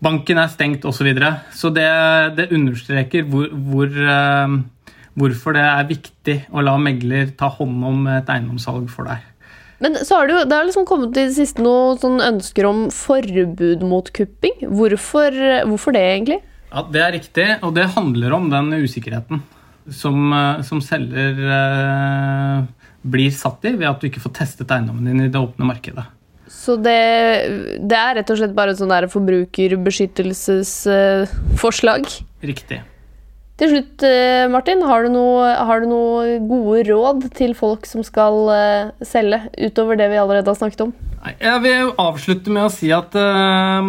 banken 0.04 0.40
er 0.42 0.52
stengt 0.52 0.86
osv. 0.88 1.00
Så, 1.00 1.08
videre. 1.08 1.32
så 1.56 1.72
det, 1.76 1.88
det 2.38 2.50
understreker 2.56 3.26
hvor, 3.30 3.50
hvor, 3.52 3.88
uh, 3.88 4.60
hvorfor 5.20 5.58
det 5.58 5.66
er 5.66 5.90
viktig 5.90 6.38
å 6.52 6.64
la 6.66 6.78
megler 6.82 7.34
ta 7.40 7.52
hånd 7.52 7.84
om 7.86 8.08
et 8.12 8.30
eiendomssalg 8.32 8.88
for 8.92 9.10
deg. 9.10 9.26
Men 9.80 9.96
så 10.04 10.20
har 10.20 10.28
det 10.28 10.36
jo 10.36 10.48
det 10.52 10.60
liksom 10.68 10.88
kommet 10.88 11.16
i 11.16 11.24
det 11.30 11.36
siste 11.38 11.64
noen 11.64 12.00
sånn 12.02 12.20
ønsker 12.20 12.68
om 12.68 12.82
forbud 12.92 13.86
mot 13.88 14.10
kupping. 14.16 14.58
Hvorfor, 14.68 15.36
hvorfor, 15.70 15.96
det, 15.96 16.04
egentlig? 16.18 16.42
Ja, 16.70 16.84
Det 16.84 17.02
er 17.06 17.16
riktig, 17.16 17.48
og 17.64 17.74
det 17.78 17.88
handler 17.96 18.36
om 18.36 18.50
den 18.52 18.74
usikkerheten 18.84 19.42
som, 19.90 20.34
eh, 20.34 20.62
som 20.68 20.82
selger 20.84 21.40
eh, 21.56 22.68
blir 23.02 23.32
satt 23.32 23.66
i 23.66 23.74
ved 23.78 23.88
at 23.90 24.02
du 24.02 24.10
ikke 24.10 24.22
får 24.22 24.36
testet 24.42 24.72
eiendommen 24.76 25.08
din 25.08 25.24
i 25.24 25.32
det 25.32 25.40
åpne 25.40 25.66
markedet. 25.66 26.06
Så 26.60 26.76
det, 26.76 27.48
det, 27.80 27.96
er 27.96 28.16
rett 28.20 28.30
og 28.34 28.38
slett 28.42 28.56
bare 28.56 28.72
et 28.74 28.80
sånn 28.82 29.12
forbrukerbeskyttelsesforslag? 29.14 32.02
Riktig. 32.44 32.82
Til 33.60 33.68
slutt, 33.74 34.04
uh, 34.04 34.52
Martin, 34.52 34.82
har 34.88 35.04
du, 35.04 35.10
noe, 35.12 35.56
har 35.68 35.80
du, 35.84 35.88
noe, 35.92 36.38
gode 36.48 36.84
råd 36.88 37.26
til 37.36 37.52
folk 37.60 37.86
som 37.88 38.04
skal 38.08 38.36
uh, 38.48 38.92
selge, 39.04 39.42
utover 39.60 39.96
det 40.00 40.08
vi 40.12 40.18
allerede 40.20 40.50
har 40.52 40.58
snakket 40.60 40.82
om? 40.88 40.94
Jeg 41.34 41.60
vil 41.66 41.92
avslutte 42.00 42.50
med 42.56 42.64
å 42.70 42.72
si 42.72 42.88
at 42.96 43.16
uh, 43.20 43.84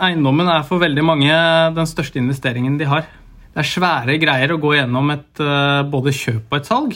eiendommen 0.00 0.48
er 0.48 0.64
for 0.68 0.80
veldig 0.80 1.04
mange 1.04 1.34
den 1.76 1.88
største 1.88 2.18
investeringen 2.20 2.78
de 2.80 2.86
har. 2.88 3.04
Det 3.50 3.60
er 3.60 3.68
svære 3.68 4.16
greier 4.22 4.52
å 4.54 4.60
gå 4.62 4.70
gjennom 4.76 5.10
et 5.12 5.40
både 5.90 6.12
kjøp 6.14 6.52
og 6.52 6.56
et 6.56 6.68
salg. 6.68 6.92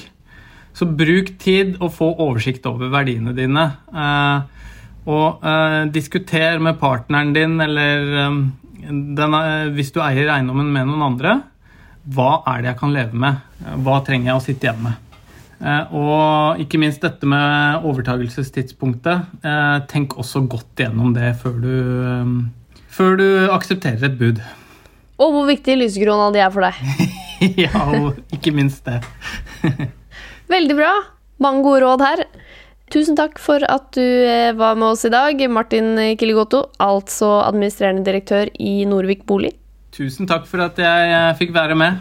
Så 0.75 0.87
bruk 0.87 1.33
tid 1.43 1.77
og 1.81 1.93
få 1.97 2.07
oversikt 2.23 2.67
over 2.71 2.93
verdiene 2.93 3.35
dine. 3.37 3.65
Uh, 3.91 4.47
og 5.05 5.45
uh, 5.45 5.85
diskuter 5.93 6.61
med 6.63 6.79
partneren 6.81 7.35
din, 7.37 7.59
eller 7.61 8.29
um, 8.29 8.43
denne, 8.89 9.41
hvis 9.77 9.93
du 9.95 10.01
eier 10.05 10.31
eiendommen 10.33 10.71
med 10.73 10.89
noen 10.89 11.05
andre, 11.13 11.39
hva 12.15 12.43
er 12.53 12.63
det 12.63 12.73
jeg 12.73 12.81
kan 12.83 12.93
leve 12.93 13.21
med? 13.21 13.41
Hva 13.85 14.01
trenger 14.05 14.31
jeg 14.33 14.41
å 14.41 14.45
sitte 14.45 14.69
igjen 14.69 14.85
med? 14.85 15.01
Uh, 15.65 15.95
og 15.97 16.61
ikke 16.65 16.81
minst 16.81 17.05
dette 17.05 17.29
med 17.29 17.87
overtagelsestidspunktet. 17.89 19.31
Uh, 19.45 19.79
tenk 19.91 20.17
også 20.21 20.45
godt 20.49 20.85
gjennom 20.85 21.15
det 21.17 21.33
før 21.41 21.57
du, 21.63 21.75
før 22.93 23.19
du 23.21 23.27
aksepterer 23.55 24.09
et 24.09 24.21
bud. 24.21 24.43
Og 25.23 25.31
hvor 25.31 25.47
viktig 25.47 25.77
lysekrona 25.79 26.33
de 26.35 26.43
er 26.43 26.53
for 26.53 26.67
deg. 26.67 27.11
ja, 27.65 27.85
og 28.01 28.19
ikke 28.35 28.53
minst 28.57 28.89
det. 28.89 28.99
Veldig 30.55 30.77
bra. 30.77 30.93
Mange 31.43 31.63
gode 31.67 31.85
råd 31.85 32.05
her. 32.05 32.25
Tusen 32.95 33.17
takk 33.19 33.41
for 33.43 33.65
at 33.67 33.89
du 33.97 34.03
eh, 34.07 34.53
var 34.55 34.77
med 34.79 34.93
oss 34.93 35.03
i 35.09 35.11
dag, 35.11 35.41
Martin 35.51 35.97
Kiligoto, 36.15 36.69
altså 36.79 37.41
administrerende 37.43 38.07
direktør 38.07 38.53
i 38.55 38.85
Norvik 38.87 39.25
Bolig. 39.27 39.51
Tusen 39.95 40.31
takk 40.31 40.47
for 40.47 40.63
at 40.63 40.79
jeg 40.79 41.11
eh, 41.11 41.33
fikk 41.41 41.51
være 41.57 41.75
med. 41.79 41.99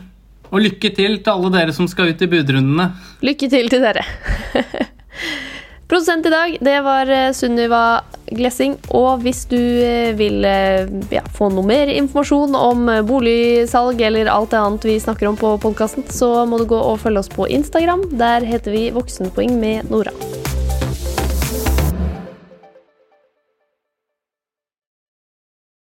Og 0.54 0.62
lykke 0.62 0.94
til 0.94 1.18
til 1.26 1.34
alle 1.34 1.50
dere 1.56 1.74
som 1.74 1.90
skal 1.90 2.14
ut 2.14 2.22
i 2.22 2.30
budrundene. 2.30 2.92
Lykke 3.26 3.50
til 3.50 3.74
til 3.74 3.82
dere. 3.82 4.06
Produsent 5.90 6.30
i 6.30 6.36
dag, 6.36 6.60
det 6.62 6.78
var 6.86 7.10
eh, 7.10 7.34
Sunniva 7.34 7.84
Glessing. 8.30 8.78
Og 8.94 9.26
hvis 9.26 9.48
du 9.50 9.58
vil 10.22 10.46
ja, 10.46 11.26
få 11.34 11.50
noe 11.58 11.66
mer 11.74 11.90
informasjon 11.90 12.54
om 12.54 12.86
boligsalg 13.10 13.98
eller 13.98 14.30
alt 14.30 14.54
det 14.54 14.62
annet 14.62 14.90
vi 14.94 15.02
snakker 15.02 15.34
om 15.34 15.42
på 15.42 15.58
podkasten, 15.66 16.06
så 16.14 16.36
må 16.46 16.62
du 16.62 16.70
gå 16.70 16.78
og 16.78 17.02
følge 17.02 17.26
oss 17.26 17.34
på 17.34 17.50
Instagram. 17.50 18.12
Der 18.14 18.46
heter 18.46 18.78
vi 18.78 18.92
Voksenpoeng 18.94 19.58
med 19.58 19.90
Nora. 19.90 20.14